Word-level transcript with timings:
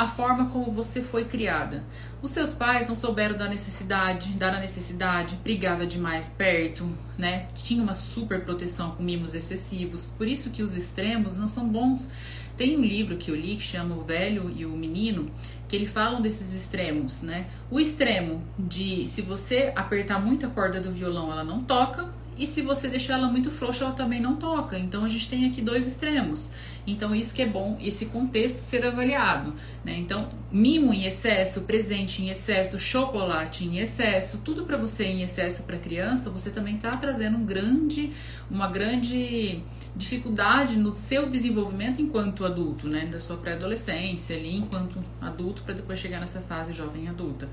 a 0.00 0.06
forma 0.06 0.46
como 0.46 0.70
você 0.70 1.02
foi 1.02 1.26
criada. 1.26 1.84
Os 2.22 2.30
seus 2.30 2.54
pais 2.54 2.88
não 2.88 2.94
souberam 2.94 3.36
da 3.36 3.46
necessidade, 3.46 4.30
dar 4.30 4.54
a 4.54 4.58
necessidade, 4.58 5.38
brigava 5.44 5.86
demais 5.86 6.26
perto, 6.26 6.90
né? 7.18 7.48
Tinha 7.54 7.82
uma 7.82 7.94
super 7.94 8.42
proteção 8.42 8.92
com 8.92 9.02
mimos 9.02 9.34
excessivos. 9.34 10.06
Por 10.06 10.26
isso 10.26 10.48
que 10.48 10.62
os 10.62 10.74
extremos 10.74 11.36
não 11.36 11.46
são 11.46 11.68
bons. 11.68 12.08
Tem 12.56 12.78
um 12.78 12.82
livro 12.82 13.18
que 13.18 13.30
eu 13.30 13.36
li 13.36 13.56
que 13.56 13.62
chama 13.62 13.94
O 13.94 14.00
Velho 14.00 14.50
e 14.56 14.64
o 14.64 14.70
Menino, 14.70 15.30
que 15.68 15.76
ele 15.76 15.84
falam 15.84 16.22
desses 16.22 16.54
extremos, 16.54 17.20
né? 17.20 17.44
O 17.70 17.78
extremo 17.78 18.42
de 18.58 19.06
se 19.06 19.20
você 19.20 19.70
apertar 19.76 20.18
muito 20.18 20.46
a 20.46 20.48
corda 20.48 20.80
do 20.80 20.90
violão, 20.90 21.30
ela 21.30 21.44
não 21.44 21.62
toca, 21.62 22.08
e 22.38 22.46
se 22.46 22.62
você 22.62 22.88
deixar 22.88 23.18
ela 23.18 23.28
muito 23.28 23.50
frouxa, 23.50 23.84
ela 23.84 23.92
também 23.92 24.18
não 24.18 24.36
toca. 24.36 24.78
Então 24.78 25.04
a 25.04 25.08
gente 25.08 25.28
tem 25.28 25.46
aqui 25.46 25.60
dois 25.60 25.86
extremos. 25.86 26.48
Então 26.86 27.14
isso 27.14 27.34
que 27.34 27.42
é 27.42 27.46
bom, 27.46 27.78
esse 27.80 28.06
contexto 28.06 28.58
ser 28.58 28.84
avaliado. 28.84 29.54
Né? 29.84 29.96
Então, 29.98 30.28
mimo 30.50 30.92
em 30.92 31.04
excesso, 31.04 31.62
presente 31.62 32.22
em 32.22 32.30
excesso, 32.30 32.78
chocolate 32.78 33.64
em 33.64 33.78
excesso, 33.78 34.38
tudo 34.44 34.64
para 34.64 34.76
você 34.76 35.04
em 35.04 35.22
excesso 35.22 35.62
para 35.64 35.78
criança, 35.78 36.30
você 36.30 36.50
também 36.50 36.76
está 36.76 36.96
trazendo 36.96 37.36
um 37.36 37.44
grande, 37.44 38.12
uma 38.50 38.68
grande 38.68 39.62
dificuldade 39.94 40.76
no 40.76 40.90
seu 40.92 41.28
desenvolvimento 41.28 42.00
enquanto 42.00 42.44
adulto, 42.44 42.86
né? 42.86 43.06
Da 43.06 43.18
sua 43.18 43.36
pré-adolescência 43.36 44.36
ali, 44.36 44.56
enquanto 44.56 44.98
adulto, 45.20 45.62
para 45.62 45.74
depois 45.74 45.98
chegar 45.98 46.20
nessa 46.20 46.40
fase 46.40 46.72
jovem 46.72 47.08
adulta. 47.08 47.48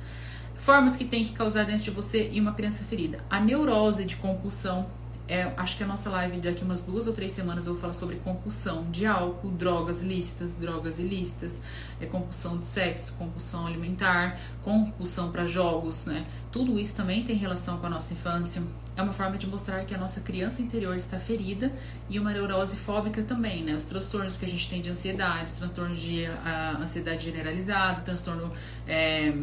Formas 0.55 0.95
que 0.95 1.05
tem 1.05 1.23
que 1.23 1.33
causar 1.33 1.65
dentro 1.65 1.83
de 1.83 1.91
você 1.91 2.29
e 2.31 2.39
uma 2.39 2.53
criança 2.53 2.83
ferida. 2.83 3.19
A 3.29 3.39
neurose 3.39 4.05
de 4.05 4.15
compulsão. 4.15 4.87
É, 5.27 5.51
acho 5.57 5.75
que 5.75 5.83
a 5.83 5.87
nossa 5.87 6.09
live 6.09 6.39
daqui 6.39 6.63
umas 6.63 6.81
duas 6.81 7.05
ou 7.05 7.13
três 7.13 7.33
semanas 7.33 7.67
eu 7.67 7.73
vou 7.73 7.81
falar 7.81 7.93
sobre 7.93 8.15
compulsão 8.15 8.89
de 8.89 9.05
álcool, 9.05 9.49
drogas 9.51 10.01
lícitas, 10.01 10.55
drogas 10.55 10.99
ilícitas, 10.99 11.61
é, 11.99 12.05
compulsão 12.05 12.57
de 12.57 12.65
sexo, 12.65 13.13
compulsão 13.15 13.67
alimentar, 13.67 14.39
compulsão 14.63 15.29
para 15.29 15.45
jogos, 15.45 16.05
né? 16.05 16.23
Tudo 16.49 16.79
isso 16.79 16.95
também 16.95 17.23
tem 17.23 17.35
relação 17.35 17.77
com 17.77 17.87
a 17.87 17.89
nossa 17.89 18.13
infância. 18.13 18.63
É 18.95 19.01
uma 19.01 19.11
forma 19.11 19.37
de 19.37 19.45
mostrar 19.45 19.83
que 19.83 19.93
a 19.93 19.97
nossa 19.97 20.21
criança 20.21 20.61
interior 20.61 20.95
está 20.95 21.19
ferida 21.19 21.73
e 22.09 22.17
uma 22.17 22.31
neurose 22.31 22.77
fóbica 22.77 23.21
também, 23.21 23.63
né? 23.63 23.75
Os 23.75 23.83
transtornos 23.83 24.37
que 24.37 24.45
a 24.45 24.47
gente 24.47 24.69
tem 24.69 24.79
de 24.79 24.89
ansiedade, 24.89 25.51
transtornos 25.53 25.99
de 25.99 26.25
a, 26.25 26.77
ansiedade 26.79 27.25
generalizada, 27.25 27.99
transtorno 28.01 28.49
é, 28.87 29.33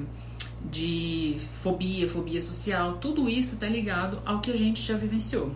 de 0.64 1.38
fobia, 1.62 2.08
fobia 2.08 2.40
social, 2.40 2.94
tudo 2.94 3.28
isso 3.28 3.54
está 3.54 3.68
ligado 3.68 4.22
ao 4.24 4.40
que 4.40 4.50
a 4.50 4.56
gente 4.56 4.80
já 4.80 4.96
vivenciou. 4.96 5.54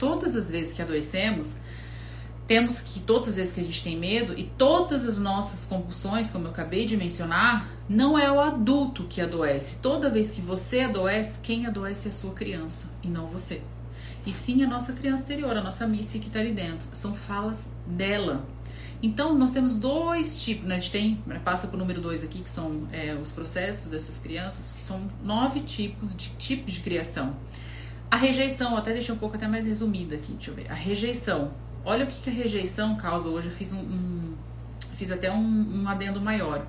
Todas 0.00 0.34
as 0.34 0.50
vezes 0.50 0.72
que 0.72 0.82
adoecemos, 0.82 1.56
temos 2.50 2.80
que, 2.80 2.98
todas 2.98 3.28
as 3.28 3.36
vezes 3.36 3.52
que 3.52 3.60
a 3.60 3.62
gente 3.62 3.80
tem 3.84 3.96
medo 3.96 4.34
e 4.36 4.42
todas 4.42 5.04
as 5.04 5.18
nossas 5.18 5.64
compulsões, 5.64 6.32
como 6.32 6.46
eu 6.46 6.50
acabei 6.50 6.84
de 6.84 6.96
mencionar, 6.96 7.68
não 7.88 8.18
é 8.18 8.28
o 8.32 8.40
adulto 8.40 9.04
que 9.04 9.20
adoece. 9.20 9.78
Toda 9.78 10.10
vez 10.10 10.32
que 10.32 10.40
você 10.40 10.80
adoece, 10.80 11.38
quem 11.40 11.66
adoece 11.66 12.08
é 12.08 12.10
a 12.10 12.14
sua 12.14 12.32
criança 12.32 12.90
e 13.04 13.08
não 13.08 13.28
você. 13.28 13.62
E 14.26 14.32
sim 14.32 14.64
a 14.64 14.66
nossa 14.66 14.92
criança 14.92 15.22
interior, 15.22 15.56
a 15.56 15.62
nossa 15.62 15.86
Missy 15.86 16.18
que 16.18 16.26
está 16.26 16.40
ali 16.40 16.50
dentro. 16.50 16.88
São 16.92 17.14
falas 17.14 17.66
dela. 17.86 18.44
Então, 19.02 19.32
nós 19.34 19.52
temos 19.52 19.76
dois 19.76 20.42
tipos, 20.42 20.66
né? 20.66 20.74
a 20.74 20.78
gente 20.78 20.90
tem, 20.90 21.22
passa 21.44 21.68
para 21.68 21.76
o 21.76 21.78
número 21.78 22.00
dois 22.00 22.24
aqui, 22.24 22.40
que 22.40 22.50
são 22.50 22.88
é, 22.92 23.14
os 23.14 23.30
processos 23.30 23.88
dessas 23.90 24.18
crianças, 24.18 24.72
que 24.72 24.80
são 24.80 25.08
nove 25.22 25.60
tipos 25.60 26.16
de 26.16 26.30
tipos 26.30 26.74
de 26.74 26.80
criação. 26.80 27.36
A 28.10 28.16
rejeição, 28.16 28.76
até 28.76 28.92
deixei 28.92 29.14
um 29.14 29.18
pouco 29.18 29.36
até 29.36 29.46
mais 29.46 29.64
resumida 29.64 30.16
aqui, 30.16 30.32
deixa 30.32 30.50
eu 30.50 30.54
ver. 30.54 30.70
A 30.70 30.74
rejeição. 30.74 31.52
Olha 31.84 32.04
o 32.04 32.08
que, 32.08 32.20
que 32.22 32.30
a 32.30 32.32
rejeição 32.32 32.96
causa 32.96 33.28
hoje. 33.28 33.48
Eu 33.48 33.54
fiz 33.54 33.72
um, 33.72 33.78
um 33.78 34.34
fiz 34.96 35.10
até 35.10 35.30
um, 35.30 35.82
um 35.82 35.88
adendo 35.88 36.20
maior 36.20 36.66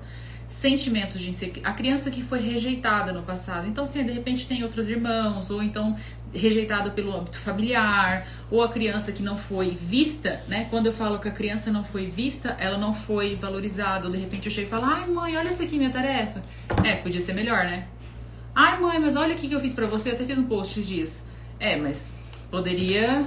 sentimentos 0.52 1.20
de 1.20 1.30
insegurança. 1.30 1.68
A 1.68 1.72
criança 1.72 2.10
que 2.10 2.22
foi 2.22 2.40
rejeitada 2.40 3.12
no 3.12 3.22
passado. 3.22 3.66
Então, 3.66 3.84
assim, 3.84 4.04
de 4.04 4.12
repente 4.12 4.46
tem 4.46 4.62
outros 4.62 4.88
irmãos, 4.88 5.50
ou 5.50 5.62
então 5.62 5.96
rejeitado 6.32 6.92
pelo 6.92 7.14
âmbito 7.14 7.38
familiar, 7.38 8.26
ou 8.50 8.62
a 8.62 8.68
criança 8.68 9.12
que 9.12 9.22
não 9.22 9.36
foi 9.36 9.70
vista, 9.70 10.40
né? 10.48 10.66
Quando 10.70 10.86
eu 10.86 10.92
falo 10.92 11.18
que 11.18 11.28
a 11.28 11.30
criança 11.30 11.70
não 11.70 11.84
foi 11.84 12.06
vista, 12.06 12.56
ela 12.58 12.78
não 12.78 12.94
foi 12.94 13.34
valorizada. 13.34 14.06
Ou 14.06 14.12
de 14.12 14.18
repente 14.18 14.46
eu 14.46 14.52
chego 14.52 14.66
e 14.66 14.70
falo, 14.70 14.84
ai 14.86 15.06
mãe, 15.06 15.36
olha 15.36 15.48
essa 15.48 15.62
aqui 15.62 15.76
minha 15.76 15.90
tarefa. 15.90 16.42
É, 16.84 16.96
podia 16.96 17.20
ser 17.20 17.34
melhor, 17.34 17.64
né? 17.64 17.86
Ai 18.54 18.78
mãe, 18.78 18.98
mas 18.98 19.16
olha 19.16 19.34
o 19.34 19.38
que 19.38 19.50
eu 19.50 19.60
fiz 19.60 19.74
pra 19.74 19.86
você, 19.86 20.10
eu 20.10 20.14
até 20.14 20.24
fiz 20.24 20.38
um 20.38 20.44
post 20.44 20.78
esses 20.78 20.88
dias. 20.88 21.31
É, 21.62 21.76
mas 21.76 22.12
poderia 22.50 23.24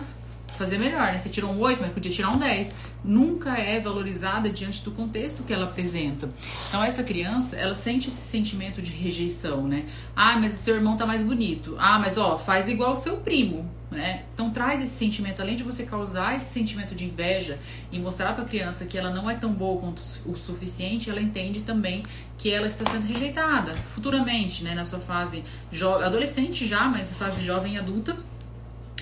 fazer 0.58 0.78
melhor, 0.78 1.12
né? 1.12 1.18
Você 1.18 1.30
tirou 1.30 1.52
um 1.52 1.60
8, 1.60 1.82
mas 1.82 1.92
podia 1.92 2.12
tirar 2.12 2.30
um 2.30 2.38
10. 2.38 2.74
Nunca 3.04 3.58
é 3.58 3.80
valorizada 3.80 4.50
diante 4.50 4.84
do 4.84 4.92
contexto 4.92 5.44
que 5.44 5.54
ela 5.54 5.66
apresenta. 5.66 6.30
Então, 6.70 6.84
essa 6.84 7.04
criança, 7.04 7.56
ela 7.56 7.76
sente 7.76 8.08
esse 8.08 8.22
sentimento 8.22 8.82
de 8.82 8.92
rejeição, 8.92 9.68
né? 9.68 9.86
Ah, 10.16 10.38
mas 10.40 10.56
o 10.56 10.58
seu 10.58 10.76
irmão 10.76 10.98
tá 10.98 11.06
mais 11.06 11.22
bonito. 11.22 11.76
Ah, 11.78 12.00
mas 12.00 12.18
ó, 12.18 12.38
faz 12.38 12.68
igual 12.68 12.94
o 12.94 12.96
seu 12.96 13.18
primo, 13.18 13.70
né? 13.92 14.24
Então, 14.34 14.50
traz 14.50 14.82
esse 14.82 14.94
sentimento, 14.94 15.42
além 15.42 15.56
de 15.56 15.64
você 15.64 15.84
causar 15.84 16.36
esse 16.36 16.52
sentimento 16.52 16.96
de 16.96 17.06
inveja 17.06 17.60
e 17.92 18.00
mostrar 18.00 18.34
para 18.34 18.44
a 18.44 18.48
criança 18.48 18.86
que 18.86 18.98
ela 18.98 19.12
não 19.12 19.30
é 19.30 19.36
tão 19.36 19.54
boa 19.54 19.80
quanto 19.80 20.02
o 20.26 20.36
suficiente, 20.36 21.10
ela 21.10 21.22
entende 21.22 21.62
também 21.62 22.02
que 22.38 22.52
ela 22.52 22.68
está 22.68 22.90
sendo 22.90 23.06
rejeitada 23.06 23.74
futuramente, 23.94 24.64
né? 24.64 24.74
Na 24.74 24.84
sua 24.84 25.00
fase 25.00 25.44
adolescente 26.04 26.66
já, 26.68 26.86
mas 26.86 27.14
fase 27.14 27.46
jovem 27.46 27.76
e 27.76 27.78
adulta 27.78 28.18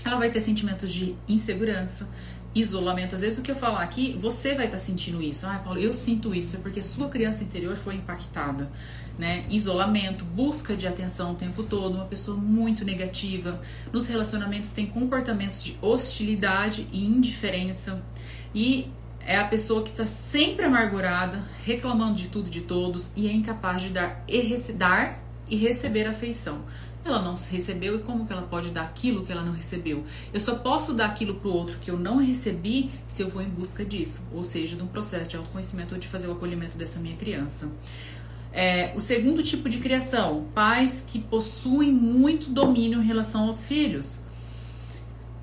ela 0.03 0.17
vai 0.17 0.29
ter 0.29 0.41
sentimentos 0.41 0.91
de 0.91 1.15
insegurança, 1.27 2.07
isolamento. 2.55 3.15
Às 3.15 3.21
vezes 3.21 3.39
o 3.39 3.41
que 3.41 3.51
eu 3.51 3.55
falar 3.55 3.81
aqui, 3.81 4.17
você 4.19 4.53
vai 4.53 4.65
estar 4.65 4.77
tá 4.77 4.83
sentindo 4.83 5.21
isso. 5.21 5.45
Ah, 5.45 5.59
Paulo, 5.63 5.79
eu 5.79 5.93
sinto 5.93 6.33
isso, 6.35 6.55
é 6.55 6.59
porque 6.59 6.81
sua 6.83 7.09
criança 7.09 7.43
interior 7.43 7.75
foi 7.75 7.95
impactada. 7.95 8.69
Né? 9.17 9.45
Isolamento, 9.49 10.25
busca 10.25 10.75
de 10.75 10.87
atenção 10.87 11.33
o 11.33 11.35
tempo 11.35 11.63
todo, 11.63 11.95
uma 11.95 12.05
pessoa 12.05 12.37
muito 12.37 12.83
negativa. 12.83 13.59
Nos 13.91 14.05
relacionamentos 14.05 14.71
tem 14.71 14.85
comportamentos 14.85 15.63
de 15.63 15.77
hostilidade 15.81 16.87
e 16.91 17.05
indiferença. 17.05 18.03
E 18.53 18.91
é 19.25 19.37
a 19.37 19.45
pessoa 19.45 19.83
que 19.83 19.89
está 19.89 20.05
sempre 20.05 20.65
amargurada, 20.65 21.43
reclamando 21.63 22.15
de 22.15 22.27
tudo 22.27 22.47
e 22.47 22.51
de 22.51 22.61
todos 22.61 23.11
e 23.15 23.27
é 23.27 23.31
incapaz 23.31 23.81
de 23.81 23.89
dar 23.89 24.23
e, 24.27 24.73
dar 24.73 25.19
e 25.49 25.55
receber 25.55 26.07
afeição 26.07 26.61
ela 27.09 27.21
não 27.21 27.35
recebeu 27.35 27.97
e 27.97 27.99
como 27.99 28.25
que 28.25 28.33
ela 28.33 28.43
pode 28.43 28.69
dar 28.69 28.83
aquilo 28.83 29.25
que 29.25 29.31
ela 29.31 29.41
não 29.41 29.51
recebeu? 29.51 30.03
Eu 30.31 30.39
só 30.39 30.55
posso 30.55 30.93
dar 30.93 31.07
aquilo 31.07 31.35
para 31.35 31.49
o 31.49 31.53
outro 31.53 31.77
que 31.79 31.91
eu 31.91 31.97
não 31.97 32.17
recebi 32.17 32.89
se 33.07 33.21
eu 33.21 33.29
vou 33.29 33.41
em 33.41 33.49
busca 33.49 33.83
disso, 33.83 34.21
ou 34.31 34.43
seja, 34.43 34.75
de 34.75 34.83
um 34.83 34.87
processo 34.87 35.29
de 35.29 35.37
autoconhecimento 35.37 35.93
ou 35.93 35.99
de 35.99 36.07
fazer 36.07 36.27
o 36.27 36.31
acolhimento 36.31 36.77
dessa 36.77 36.99
minha 36.99 37.15
criança. 37.15 37.69
É, 38.51 38.93
o 38.95 38.99
segundo 38.99 39.41
tipo 39.41 39.67
de 39.67 39.79
criação, 39.79 40.45
pais 40.53 41.03
que 41.05 41.19
possuem 41.19 41.91
muito 41.91 42.51
domínio 42.51 43.01
em 43.01 43.05
relação 43.05 43.47
aos 43.47 43.65
filhos. 43.65 44.19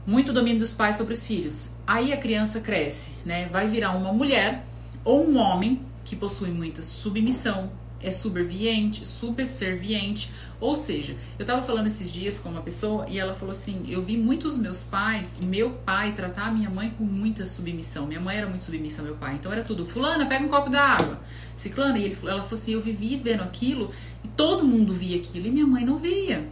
Muito 0.06 0.32
domínio 0.32 0.60
dos 0.60 0.72
pais 0.72 0.96
sobre 0.96 1.14
os 1.14 1.26
filhos. 1.26 1.70
Aí 1.86 2.12
a 2.12 2.16
criança 2.16 2.60
cresce, 2.60 3.12
né? 3.24 3.48
Vai 3.48 3.66
virar 3.66 3.96
uma 3.96 4.12
mulher 4.12 4.64
ou 5.04 5.28
um 5.28 5.36
homem 5.36 5.80
que 6.04 6.14
possui 6.14 6.50
muita 6.50 6.82
submissão, 6.82 7.70
é 8.02 8.10
subserviente, 8.10 9.06
superserviente. 9.06 10.32
Ou 10.60 10.76
seja, 10.76 11.16
eu 11.38 11.46
tava 11.46 11.62
falando 11.62 11.86
esses 11.86 12.12
dias 12.12 12.38
com 12.38 12.48
uma 12.48 12.60
pessoa 12.60 13.06
e 13.08 13.18
ela 13.18 13.34
falou 13.34 13.52
assim: 13.52 13.84
eu 13.88 14.02
vi 14.02 14.16
muitos 14.16 14.56
meus 14.56 14.84
pais, 14.84 15.36
meu 15.42 15.70
pai 15.70 16.12
tratar 16.12 16.46
a 16.46 16.50
minha 16.50 16.70
mãe 16.70 16.90
com 16.90 17.04
muita 17.04 17.46
submissão. 17.46 18.06
Minha 18.06 18.20
mãe 18.20 18.36
era 18.36 18.46
muito 18.46 18.64
submissa 18.64 19.00
ao 19.00 19.06
meu 19.06 19.16
pai, 19.16 19.34
então 19.34 19.52
era 19.52 19.62
tudo: 19.62 19.86
Fulana, 19.86 20.26
pega 20.26 20.44
um 20.44 20.48
copo 20.48 20.70
d'água. 20.70 21.20
Ciclana, 21.56 21.98
e 21.98 22.04
ele, 22.04 22.18
ela 22.22 22.42
falou 22.42 22.54
assim: 22.54 22.72
eu 22.72 22.80
vivi 22.80 23.16
vendo 23.16 23.42
aquilo 23.42 23.90
e 24.24 24.28
todo 24.28 24.64
mundo 24.64 24.92
via 24.92 25.16
aquilo 25.16 25.46
e 25.46 25.50
minha 25.50 25.66
mãe 25.66 25.84
não 25.84 25.98
via. 25.98 26.48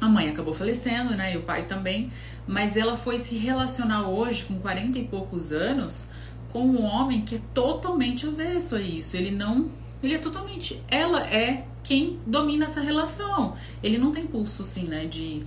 A 0.00 0.08
mãe 0.08 0.28
acabou 0.28 0.54
falecendo, 0.54 1.16
né? 1.16 1.34
E 1.34 1.36
o 1.36 1.42
pai 1.42 1.66
também. 1.66 2.12
Mas 2.46 2.76
ela 2.76 2.96
foi 2.96 3.18
se 3.18 3.36
relacionar 3.36 4.08
hoje, 4.08 4.44
com 4.44 4.58
40 4.58 4.98
e 4.98 5.04
poucos 5.04 5.52
anos, 5.52 6.06
com 6.48 6.60
um 6.60 6.82
homem 6.82 7.22
que 7.22 7.34
é 7.34 7.40
totalmente 7.52 8.26
avesso 8.26 8.76
a 8.76 8.80
isso. 8.80 9.16
Ele 9.16 9.30
não 9.30 9.70
ele 10.02 10.14
é 10.14 10.18
totalmente. 10.18 10.82
Ela 10.88 11.22
é 11.22 11.66
quem 11.82 12.20
domina 12.26 12.66
essa 12.66 12.80
relação. 12.80 13.56
Ele 13.82 13.98
não 13.98 14.12
tem 14.12 14.26
pulso, 14.26 14.62
assim, 14.62 14.84
né? 14.84 15.06
De, 15.06 15.42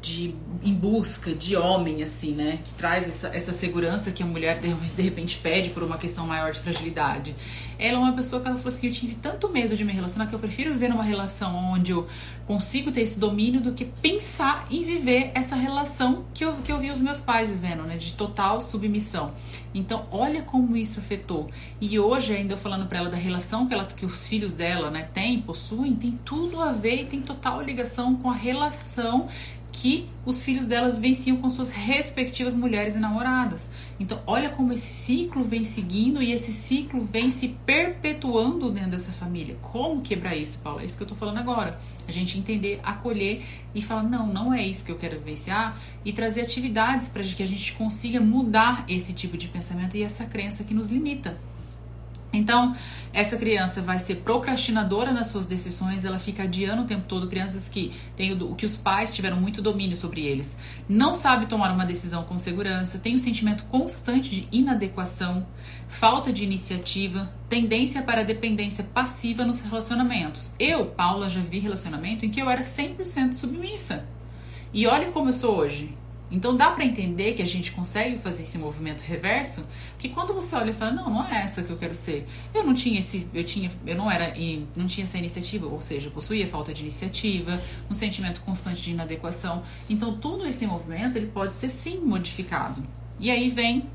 de 0.00 0.34
em 0.62 0.74
busca 0.74 1.34
de 1.34 1.56
homem, 1.56 2.02
assim, 2.02 2.32
né? 2.32 2.58
Que 2.64 2.72
traz 2.74 3.06
essa, 3.06 3.28
essa 3.28 3.52
segurança 3.52 4.10
que 4.10 4.22
a 4.22 4.26
mulher 4.26 4.58
de, 4.60 4.72
de 4.72 5.02
repente 5.02 5.38
pede 5.38 5.70
por 5.70 5.82
uma 5.82 5.96
questão 5.96 6.26
maior 6.26 6.50
de 6.52 6.58
fragilidade. 6.58 7.34
Ela 7.78 7.96
é 7.96 8.00
uma 8.00 8.12
pessoa 8.12 8.42
que 8.42 8.48
ela 8.48 8.56
falou 8.56 8.68
assim: 8.68 8.88
eu 8.88 8.92
tive 8.92 9.14
tanto 9.14 9.48
medo 9.48 9.76
de 9.76 9.84
me 9.84 9.92
relacionar 9.92 10.26
que 10.26 10.34
eu 10.34 10.38
prefiro 10.38 10.72
viver 10.72 10.88
numa 10.88 11.04
relação 11.04 11.54
onde 11.54 11.92
eu 11.92 12.06
consigo 12.46 12.90
ter 12.90 13.02
esse 13.02 13.18
domínio 13.18 13.60
do 13.60 13.72
que 13.72 13.84
pensar 13.84 14.66
em 14.70 14.82
viver 14.82 15.30
essa 15.34 15.54
relação 15.54 16.24
que 16.34 16.44
eu, 16.44 16.54
que 16.64 16.72
eu 16.72 16.78
vi 16.78 16.90
os 16.90 17.00
meus 17.00 17.20
pais 17.20 17.50
vivendo, 17.50 17.82
né? 17.84 17.96
De 17.96 18.14
total 18.14 18.60
submissão. 18.60 19.32
Então, 19.74 20.06
olha 20.10 20.42
como 20.42 20.76
isso 20.76 20.98
afetou. 20.98 21.48
E 21.80 21.98
hoje, 21.98 22.34
ainda 22.34 22.54
eu 22.54 22.58
falando 22.58 22.86
para 22.86 22.98
ela 22.98 23.10
da 23.10 23.16
relação 23.16 23.66
que, 23.66 23.74
ela, 23.74 23.84
que 23.84 24.04
os 24.04 24.26
filhos 24.26 24.52
dela, 24.52 24.90
né, 24.90 25.08
têm, 25.12 25.40
possuem, 25.42 25.94
tem 25.94 26.18
tudo 26.24 26.60
a 26.60 26.72
ver 26.72 27.02
e 27.02 27.04
tem 27.04 27.20
total 27.20 27.62
ligação 27.62 28.16
com 28.16 28.30
a 28.30 28.34
relação 28.34 29.28
que 29.70 30.08
os 30.24 30.42
filhos 30.44 30.66
delas 30.66 30.94
vivenciam 30.94 31.36
com 31.36 31.48
suas 31.48 31.70
respectivas 31.70 32.54
mulheres 32.54 32.96
e 32.96 32.98
namoradas. 32.98 33.70
Então, 33.98 34.20
olha 34.26 34.50
como 34.50 34.72
esse 34.72 34.86
ciclo 34.86 35.42
vem 35.42 35.64
seguindo 35.64 36.22
e 36.22 36.32
esse 36.32 36.52
ciclo 36.52 37.00
vem 37.00 37.30
se 37.30 37.48
perpetuando 37.66 38.70
dentro 38.70 38.90
dessa 38.90 39.12
família. 39.12 39.56
Como 39.60 40.00
quebrar 40.00 40.36
isso, 40.36 40.58
Paula? 40.58 40.82
É 40.82 40.84
isso 40.86 40.96
que 40.96 41.02
eu 41.02 41.06
tô 41.06 41.14
falando 41.14 41.38
agora. 41.38 41.78
A 42.06 42.12
gente 42.12 42.38
entender, 42.38 42.80
acolher 42.82 43.44
e 43.74 43.82
falar: 43.82 44.02
não, 44.02 44.26
não 44.26 44.52
é 44.52 44.66
isso 44.66 44.84
que 44.84 44.92
eu 44.92 44.96
quero 44.96 45.18
vivenciar 45.18 45.78
e 46.04 46.12
trazer 46.12 46.42
atividades 46.42 47.08
para 47.08 47.22
que 47.22 47.42
a 47.42 47.46
gente 47.46 47.72
consiga 47.74 48.20
mudar 48.20 48.84
esse 48.88 49.12
tipo 49.12 49.36
de 49.36 49.48
pensamento 49.48 49.96
e 49.96 50.02
essa 50.02 50.24
crença 50.24 50.64
que 50.64 50.74
nos 50.74 50.88
limita. 50.88 51.38
Então, 52.38 52.74
essa 53.12 53.36
criança 53.36 53.80
vai 53.80 53.98
ser 53.98 54.16
procrastinadora 54.16 55.12
nas 55.12 55.28
suas 55.28 55.46
decisões, 55.46 56.04
ela 56.04 56.18
fica 56.18 56.44
adiando 56.44 56.82
o 56.82 56.86
tempo 56.86 57.06
todo 57.08 57.26
crianças 57.26 57.68
que 57.68 57.92
têm 58.14 58.32
o 58.32 58.54
que 58.54 58.66
os 58.66 58.76
pais 58.76 59.14
tiveram 59.14 59.36
muito 59.36 59.62
domínio 59.62 59.96
sobre 59.96 60.22
eles. 60.24 60.56
Não 60.88 61.14
sabe 61.14 61.46
tomar 61.46 61.72
uma 61.72 61.84
decisão 61.84 62.22
com 62.22 62.38
segurança, 62.38 62.98
tem 62.98 63.14
um 63.14 63.18
sentimento 63.18 63.64
constante 63.64 64.30
de 64.30 64.48
inadequação, 64.52 65.46
falta 65.88 66.32
de 66.32 66.44
iniciativa, 66.44 67.32
tendência 67.48 68.02
para 68.02 68.22
dependência 68.22 68.84
passiva 68.84 69.44
nos 69.44 69.60
relacionamentos. 69.60 70.52
Eu, 70.58 70.86
Paula, 70.86 71.28
já 71.28 71.40
vi 71.40 71.58
relacionamento 71.58 72.24
em 72.24 72.30
que 72.30 72.40
eu 72.40 72.48
era 72.48 72.60
100% 72.60 73.32
submissa. 73.32 74.06
E 74.72 74.86
olha 74.86 75.10
como 75.10 75.30
eu 75.30 75.32
sou 75.32 75.56
hoje. 75.56 75.96
Então 76.30 76.56
dá 76.56 76.70
para 76.70 76.84
entender 76.84 77.32
que 77.32 77.42
a 77.42 77.46
gente 77.46 77.72
consegue 77.72 78.16
fazer 78.18 78.42
esse 78.42 78.58
movimento 78.58 79.02
reverso, 79.02 79.62
que 79.98 80.08
quando 80.08 80.34
você 80.34 80.54
olha 80.54 80.70
e 80.70 80.74
fala, 80.74 80.92
não, 80.92 81.10
não 81.10 81.24
é 81.24 81.42
essa 81.42 81.62
que 81.62 81.70
eu 81.70 81.76
quero 81.76 81.94
ser. 81.94 82.26
Eu 82.54 82.64
não 82.64 82.74
tinha 82.74 82.98
esse, 82.98 83.28
eu 83.32 83.42
tinha, 83.44 83.70
eu 83.86 83.96
não 83.96 84.10
era, 84.10 84.34
não 84.76 84.86
tinha 84.86 85.04
essa 85.04 85.16
iniciativa, 85.16 85.66
ou 85.66 85.80
seja, 85.80 86.10
possuía 86.10 86.46
falta 86.46 86.72
de 86.74 86.82
iniciativa, 86.82 87.60
um 87.90 87.94
sentimento 87.94 88.40
constante 88.42 88.82
de 88.82 88.90
inadequação. 88.90 89.62
Então 89.88 90.16
todo 90.16 90.46
esse 90.46 90.66
movimento 90.66 91.16
ele 91.16 91.26
pode 91.28 91.54
ser 91.54 91.70
sim 91.70 91.98
modificado. 92.00 92.82
E 93.18 93.30
aí 93.30 93.48
vem 93.48 93.86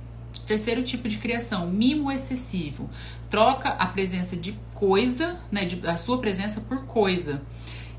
terceiro 0.45 0.83
tipo 0.83 1.07
de 1.07 1.18
criação, 1.18 1.68
mimo 1.68 2.12
excessivo. 2.12 2.89
Troca 3.29 3.69
a 3.69 3.86
presença 3.88 4.36
de 4.36 4.57
coisa, 4.74 5.38
né, 5.51 5.65
de, 5.65 5.88
a 5.88 5.97
sua 5.97 6.19
presença 6.19 6.62
por 6.62 6.86
coisa. 6.86 7.41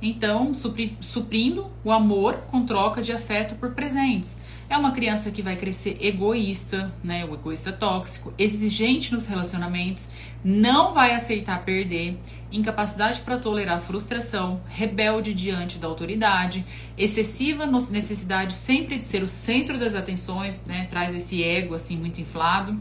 Então, 0.07 0.53
supri, 0.53 0.95
suprindo 1.01 1.71
o 1.83 1.91
amor 1.91 2.35
com 2.51 2.67
troca 2.67 3.01
de 3.01 3.11
afeto 3.11 3.55
por 3.55 3.71
presentes. 3.71 4.37
É 4.69 4.77
uma 4.77 4.93
criança 4.93 5.31
que 5.31 5.41
vai 5.41 5.57
crescer 5.57 5.97
egoísta, 5.99 6.93
né? 7.03 7.25
O 7.25 7.33
egoísta 7.33 7.73
tóxico, 7.73 8.31
exigente 8.37 9.15
nos 9.15 9.25
relacionamentos, 9.27 10.11
não 10.45 10.93
vai 10.93 11.15
aceitar 11.15 11.65
perder, 11.65 12.21
incapacidade 12.53 13.23
para 13.23 13.39
tolerar 13.39 13.81
frustração, 13.81 14.61
rebelde 14.69 15.33
diante 15.33 15.79
da 15.79 15.89
autoridade, 15.89 16.67
excessiva 16.99 17.65
necessidade 17.65 18.53
sempre 18.53 18.99
de 18.99 19.07
ser 19.07 19.23
o 19.23 19.29
centro 19.29 19.79
das 19.79 19.95
atenções, 19.95 20.63
né? 20.67 20.87
Traz 20.91 21.15
esse 21.15 21.43
ego 21.43 21.75
assim 21.75 21.97
muito 21.97 22.21
inflado 22.21 22.79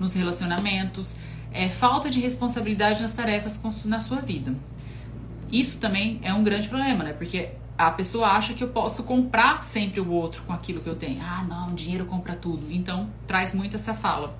nos 0.00 0.14
relacionamentos, 0.14 1.16
é, 1.52 1.68
falta 1.68 2.08
de 2.08 2.18
responsabilidade 2.18 3.02
nas 3.02 3.12
tarefas 3.12 3.60
na 3.84 4.00
sua 4.00 4.22
vida. 4.22 4.54
Isso 5.52 5.78
também 5.78 6.18
é 6.22 6.32
um 6.32 6.42
grande 6.42 6.66
problema, 6.68 7.04
né? 7.04 7.12
Porque 7.12 7.50
a 7.76 7.90
pessoa 7.90 8.28
acha 8.28 8.54
que 8.54 8.64
eu 8.64 8.68
posso 8.68 9.04
comprar 9.04 9.62
sempre 9.62 10.00
o 10.00 10.10
outro 10.10 10.42
com 10.44 10.52
aquilo 10.52 10.80
que 10.80 10.88
eu 10.88 10.96
tenho. 10.96 11.20
Ah, 11.22 11.44
não, 11.46 11.74
dinheiro 11.74 12.06
compra 12.06 12.34
tudo. 12.34 12.66
Então, 12.70 13.10
traz 13.26 13.52
muito 13.52 13.76
essa 13.76 13.92
fala. 13.92 14.34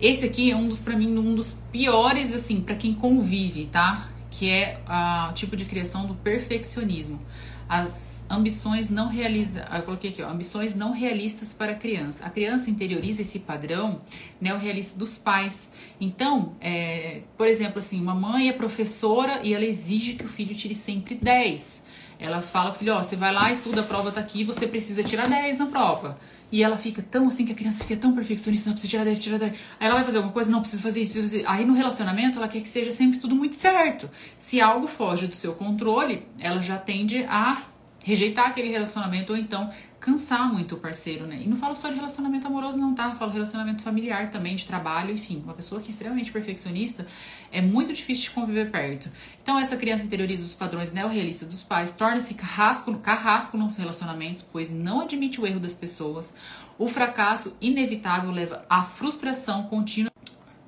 Esse 0.00 0.24
aqui 0.26 0.50
é 0.50 0.56
um 0.56 0.68
dos, 0.68 0.80
para 0.80 0.96
mim, 0.96 1.16
um 1.16 1.34
dos 1.34 1.54
piores, 1.72 2.34
assim, 2.34 2.60
para 2.60 2.74
quem 2.74 2.92
convive, 2.92 3.66
tá? 3.66 4.08
Que 4.30 4.50
é 4.50 4.80
o 5.28 5.32
tipo 5.32 5.56
de 5.56 5.64
criação 5.64 6.06
do 6.06 6.14
perfeccionismo 6.14 7.20
as 7.68 8.24
ambições 8.30 8.88
não 8.88 9.08
realistas, 9.08 9.62
eu 9.74 9.82
coloquei 9.82 10.10
aqui, 10.10 10.22
ó, 10.22 10.28
ambições 10.28 10.74
não 10.74 10.92
realistas 10.92 11.52
para 11.52 11.72
a 11.72 11.74
criança. 11.74 12.24
A 12.24 12.30
criança 12.30 12.70
interioriza 12.70 13.22
esse 13.22 13.38
padrão 13.38 14.00
neorrealista 14.40 14.98
dos 14.98 15.18
pais. 15.18 15.68
Então, 16.00 16.54
é, 16.60 17.22
por 17.36 17.46
exemplo, 17.46 17.78
assim, 17.78 18.00
uma 18.00 18.14
mãe 18.14 18.48
é 18.48 18.52
professora 18.52 19.40
e 19.44 19.52
ela 19.52 19.64
exige 19.64 20.14
que 20.14 20.24
o 20.24 20.28
filho 20.28 20.54
tire 20.54 20.74
sempre 20.74 21.14
10. 21.14 21.84
Ela 22.18 22.42
fala 22.42 22.74
filho, 22.74 22.94
ó, 22.94 23.02
você 23.02 23.16
vai 23.16 23.32
lá, 23.32 23.52
estuda, 23.52 23.82
a 23.82 23.84
prova 23.84 24.10
tá 24.10 24.20
aqui, 24.20 24.42
você 24.42 24.66
precisa 24.66 25.04
tirar 25.04 25.28
10 25.28 25.58
na 25.58 25.66
prova. 25.66 26.18
E 26.50 26.62
ela 26.62 26.76
fica 26.76 27.02
tão 27.02 27.28
assim 27.28 27.44
que 27.44 27.52
a 27.52 27.54
criança 27.54 27.84
fica 27.84 28.00
tão 28.00 28.14
perfeccionista, 28.14 28.68
não 28.68 28.74
precisa 28.74 28.90
tirar 28.90 29.04
10, 29.04 29.18
tirar 29.18 29.38
10. 29.38 29.52
Aí 29.52 29.86
ela 29.86 29.94
vai 29.96 30.04
fazer 30.04 30.16
alguma 30.16 30.32
coisa, 30.32 30.50
não 30.50 30.60
precisa 30.60 30.82
fazer 30.82 31.02
isso, 31.02 31.12
precisa 31.12 31.38
fazer. 31.38 31.48
Aí 31.48 31.64
no 31.64 31.74
relacionamento 31.74 32.38
ela 32.38 32.48
quer 32.48 32.60
que 32.60 32.66
esteja 32.66 32.90
sempre 32.90 33.18
tudo 33.18 33.34
muito 33.34 33.54
certo. 33.54 34.08
Se 34.38 34.60
algo 34.60 34.86
foge 34.86 35.26
do 35.26 35.36
seu 35.36 35.54
controle, 35.54 36.26
ela 36.38 36.60
já 36.60 36.78
tende 36.78 37.24
a 37.24 37.62
rejeitar 38.04 38.46
aquele 38.46 38.70
relacionamento 38.70 39.32
ou 39.32 39.38
então 39.38 39.68
cansar 40.08 40.50
muito 40.50 40.74
o 40.74 40.78
parceiro, 40.78 41.26
né? 41.26 41.38
E 41.42 41.46
não 41.46 41.56
falo 41.56 41.74
só 41.74 41.90
de 41.90 41.96
relacionamento 41.96 42.46
amoroso, 42.46 42.78
não, 42.78 42.94
tá? 42.94 43.14
Falo 43.14 43.30
relacionamento 43.30 43.82
familiar 43.82 44.30
também, 44.30 44.56
de 44.56 44.64
trabalho, 44.64 45.12
enfim. 45.12 45.42
Uma 45.44 45.52
pessoa 45.52 45.82
que 45.82 45.88
é 45.88 45.90
extremamente 45.90 46.32
perfeccionista 46.32 47.06
é 47.52 47.60
muito 47.60 47.92
difícil 47.92 48.24
de 48.24 48.30
conviver 48.30 48.70
perto. 48.70 49.10
Então, 49.42 49.58
essa 49.58 49.76
criança 49.76 50.06
interioriza 50.06 50.42
os 50.42 50.54
padrões 50.54 50.90
neorrealistas 50.92 51.48
dos 51.48 51.62
pais, 51.62 51.92
torna-se 51.92 52.32
carrasco, 52.34 52.96
carrasco 52.98 53.58
nos 53.58 53.76
relacionamentos, 53.76 54.42
pois 54.42 54.70
não 54.70 55.02
admite 55.02 55.40
o 55.40 55.46
erro 55.46 55.60
das 55.60 55.74
pessoas. 55.74 56.32
O 56.78 56.88
fracasso 56.88 57.54
inevitável 57.60 58.30
leva 58.30 58.64
à 58.68 58.82
frustração 58.82 59.64
contínua. 59.64 60.10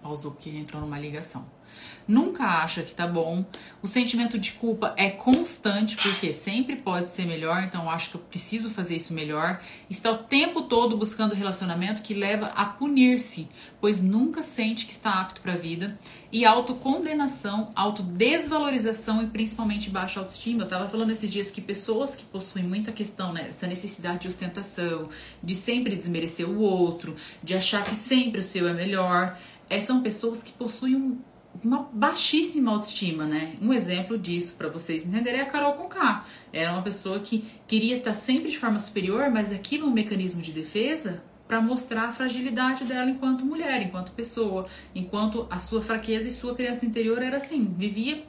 Pausou 0.02 0.32
porque 0.32 0.50
entrou 0.50 0.82
numa 0.82 0.98
ligação 0.98 1.59
nunca 2.06 2.44
acha 2.44 2.82
que 2.82 2.92
tá 2.92 3.06
bom. 3.06 3.44
O 3.82 3.86
sentimento 3.86 4.38
de 4.38 4.52
culpa 4.52 4.94
é 4.96 5.10
constante, 5.10 5.96
porque 5.96 6.32
sempre 6.32 6.76
pode 6.76 7.08
ser 7.08 7.24
melhor, 7.24 7.62
então 7.62 7.88
acho 7.88 8.10
que 8.10 8.16
eu 8.16 8.20
preciso 8.20 8.70
fazer 8.70 8.96
isso 8.96 9.14
melhor. 9.14 9.60
Está 9.88 10.10
o 10.10 10.18
tempo 10.18 10.62
todo 10.62 10.96
buscando 10.96 11.34
relacionamento 11.34 12.02
que 12.02 12.12
leva 12.12 12.46
a 12.48 12.64
punir-se, 12.64 13.48
pois 13.80 14.00
nunca 14.00 14.42
sente 14.42 14.84
que 14.84 14.92
está 14.92 15.20
apto 15.20 15.40
para 15.40 15.52
a 15.52 15.56
vida. 15.56 15.98
E 16.32 16.44
autocondenação, 16.44 17.72
autodesvalorização 17.74 19.22
e 19.22 19.26
principalmente 19.26 19.90
baixa 19.90 20.20
autoestima. 20.20 20.62
Eu 20.62 20.68
tava 20.68 20.88
falando 20.88 21.10
esses 21.10 21.30
dias 21.30 21.50
que 21.50 21.60
pessoas 21.60 22.14
que 22.14 22.24
possuem 22.24 22.64
muita 22.64 22.92
questão, 22.92 23.32
né, 23.32 23.46
essa 23.48 23.66
necessidade 23.66 24.20
de 24.20 24.28
ostentação, 24.28 25.08
de 25.42 25.54
sempre 25.54 25.96
desmerecer 25.96 26.48
o 26.48 26.60
outro, 26.60 27.16
de 27.42 27.54
achar 27.54 27.82
que 27.82 27.94
sempre 27.94 28.40
o 28.40 28.44
seu 28.44 28.68
é 28.68 28.72
melhor, 28.72 29.38
é, 29.68 29.80
são 29.80 30.02
pessoas 30.02 30.42
que 30.42 30.52
possuem 30.52 30.96
um 30.96 31.18
uma 31.62 31.88
baixíssima 31.92 32.72
autoestima, 32.72 33.24
né? 33.24 33.54
Um 33.60 33.72
exemplo 33.72 34.18
disso 34.18 34.56
para 34.56 34.68
vocês 34.68 35.04
entenderem 35.04 35.40
é 35.40 35.42
a 35.42 35.46
Carol 35.46 35.74
Conká. 35.74 36.24
Era 36.52 36.72
uma 36.72 36.82
pessoa 36.82 37.20
que 37.20 37.44
queria 37.66 37.96
estar 37.96 38.14
sempre 38.14 38.50
de 38.50 38.58
forma 38.58 38.78
superior, 38.78 39.30
mas 39.30 39.52
aquilo 39.52 39.86
é 39.86 39.88
um 39.88 39.92
mecanismo 39.92 40.40
de 40.40 40.52
defesa 40.52 41.22
para 41.46 41.60
mostrar 41.60 42.08
a 42.08 42.12
fragilidade 42.12 42.84
dela 42.84 43.10
enquanto 43.10 43.44
mulher, 43.44 43.82
enquanto 43.82 44.12
pessoa, 44.12 44.66
enquanto 44.94 45.46
a 45.50 45.58
sua 45.58 45.82
fraqueza 45.82 46.28
e 46.28 46.30
sua 46.30 46.54
criança 46.54 46.86
interior 46.86 47.20
era 47.20 47.38
assim, 47.38 47.74
vivia 47.76 48.24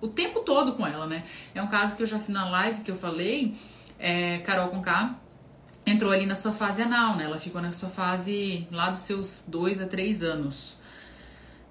o 0.00 0.06
tempo 0.06 0.40
todo 0.40 0.74
com 0.74 0.86
ela, 0.86 1.06
né? 1.06 1.24
É 1.54 1.60
um 1.60 1.66
caso 1.66 1.96
que 1.96 2.02
eu 2.02 2.06
já 2.06 2.18
fiz 2.18 2.28
na 2.28 2.48
live 2.48 2.82
que 2.82 2.90
eu 2.90 2.96
falei, 2.96 3.54
é, 3.98 4.38
Carol 4.38 4.68
Conká 4.68 5.16
entrou 5.84 6.12
ali 6.12 6.26
na 6.26 6.34
sua 6.34 6.52
fase 6.52 6.82
anal, 6.82 7.16
né? 7.16 7.24
Ela 7.24 7.38
ficou 7.38 7.60
na 7.60 7.72
sua 7.72 7.88
fase 7.88 8.66
lá 8.70 8.90
dos 8.90 9.00
seus 9.00 9.44
dois 9.46 9.80
a 9.80 9.86
três 9.86 10.22
anos. 10.22 10.78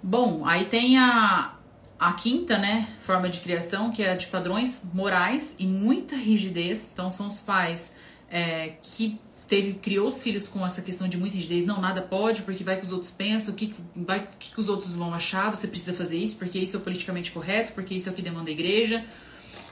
Bom, 0.03 0.45
aí 0.45 0.65
tem 0.65 0.97
a, 0.97 1.55
a 1.99 2.13
quinta, 2.13 2.57
né, 2.57 2.87
forma 2.99 3.29
de 3.29 3.39
criação, 3.39 3.91
que 3.91 4.03
é 4.03 4.11
a 4.11 4.15
de 4.15 4.27
padrões 4.27 4.83
morais 4.93 5.53
e 5.57 5.65
muita 5.65 6.15
rigidez. 6.15 6.89
Então, 6.93 7.09
são 7.09 7.27
os 7.27 7.39
pais 7.39 7.91
é, 8.29 8.73
que 8.81 9.19
teve, 9.47 9.73
criou 9.73 10.07
os 10.07 10.21
filhos 10.21 10.47
com 10.47 10.65
essa 10.65 10.81
questão 10.81 11.07
de 11.07 11.17
muita 11.17 11.35
rigidez. 11.35 11.65
Não, 11.65 11.79
nada 11.79 12.01
pode, 12.01 12.41
porque 12.41 12.63
vai 12.63 12.77
que 12.77 12.85
os 12.85 12.91
outros 12.91 13.11
pensam, 13.11 13.53
o 13.53 13.57
que, 13.57 13.73
vai, 13.95 14.19
o 14.19 14.37
que 14.37 14.59
os 14.59 14.69
outros 14.69 14.95
vão 14.95 15.13
achar, 15.13 15.49
você 15.49 15.67
precisa 15.67 15.93
fazer 15.93 16.17
isso, 16.17 16.37
porque 16.37 16.59
isso 16.59 16.75
é 16.75 16.79
politicamente 16.79 17.31
correto, 17.31 17.73
porque 17.73 17.93
isso 17.93 18.09
é 18.09 18.11
o 18.11 18.15
que 18.15 18.21
demanda 18.21 18.49
a 18.49 18.53
igreja. 18.53 19.03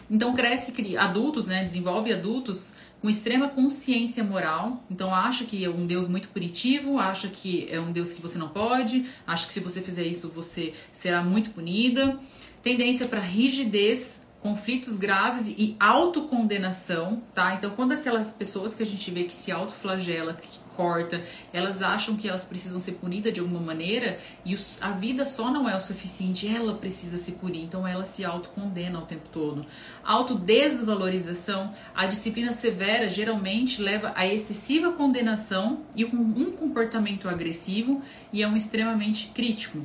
Então, 0.09 0.33
cresce 0.33 0.73
adultos, 0.97 1.45
né, 1.45 1.63
desenvolve 1.63 2.13
adultos 2.13 2.73
com 3.03 3.09
extrema 3.09 3.49
consciência 3.49 4.23
moral, 4.23 4.81
então 4.89 5.13
acha 5.13 5.43
que 5.43 5.65
é 5.65 5.69
um 5.69 5.85
Deus 5.85 6.07
muito 6.07 6.29
punitivo, 6.29 6.97
acha 6.97 7.27
que 7.27 7.67
é 7.69 7.77
um 7.77 7.91
Deus 7.91 8.13
que 8.13 8.21
você 8.21 8.37
não 8.37 8.47
pode, 8.47 9.05
acha 9.27 9.45
que 9.45 9.51
se 9.51 9.59
você 9.59 9.81
fizer 9.81 10.05
isso 10.05 10.29
você 10.29 10.71
será 10.89 11.21
muito 11.21 11.49
punida, 11.49 12.17
tendência 12.61 13.05
para 13.05 13.19
rigidez, 13.19 14.21
conflitos 14.43 14.97
graves 14.97 15.47
e 15.47 15.73
autocondenação, 15.79 17.23
tá? 17.33 17.55
Então, 17.55 17.69
quando 17.69 17.93
aquelas 17.93 18.33
pessoas 18.33 18.75
que 18.75 18.83
a 18.83 18.85
gente 18.85 19.09
vê 19.09 19.23
que 19.23 19.31
se 19.31 19.53
autoflagela, 19.53 20.33
que 20.33 20.59
corta, 20.75 21.23
elas 21.53 21.81
acham 21.81 22.17
que 22.17 22.27
elas 22.27 22.43
precisam 22.43 22.77
ser 22.79 22.93
punidas 22.93 23.31
de 23.31 23.39
alguma 23.39 23.61
maneira 23.61 24.19
e 24.43 24.53
os, 24.53 24.81
a 24.81 24.91
vida 24.91 25.25
só 25.25 25.49
não 25.49 25.69
é 25.69 25.75
o 25.77 25.79
suficiente, 25.79 26.45
ela 26.45 26.73
precisa 26.73 27.17
se 27.17 27.33
punir, 27.33 27.63
então 27.63 27.87
ela 27.87 28.05
se 28.05 28.25
autocondena 28.25 28.99
o 28.99 29.03
tempo 29.03 29.29
todo. 29.31 29.65
Autodesvalorização, 30.03 31.73
a 31.95 32.05
disciplina 32.05 32.51
severa 32.51 33.07
geralmente 33.07 33.81
leva 33.81 34.11
a 34.13 34.27
excessiva 34.27 34.91
condenação 34.91 35.83
e 35.95 36.03
um 36.03 36.51
comportamento 36.51 37.29
agressivo 37.29 38.01
e 38.33 38.43
é 38.43 38.47
um 38.47 38.57
extremamente 38.57 39.27
crítico. 39.27 39.79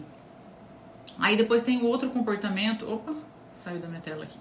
Aí 1.17 1.37
depois 1.37 1.63
tem 1.63 1.79
o 1.79 1.87
outro 1.87 2.11
comportamento, 2.11 2.89
opa, 2.91 3.28
saiu 3.59 3.81
da 3.81 3.89
minha 3.89 4.01
tela 4.01 4.25
aqui. 4.25 4.39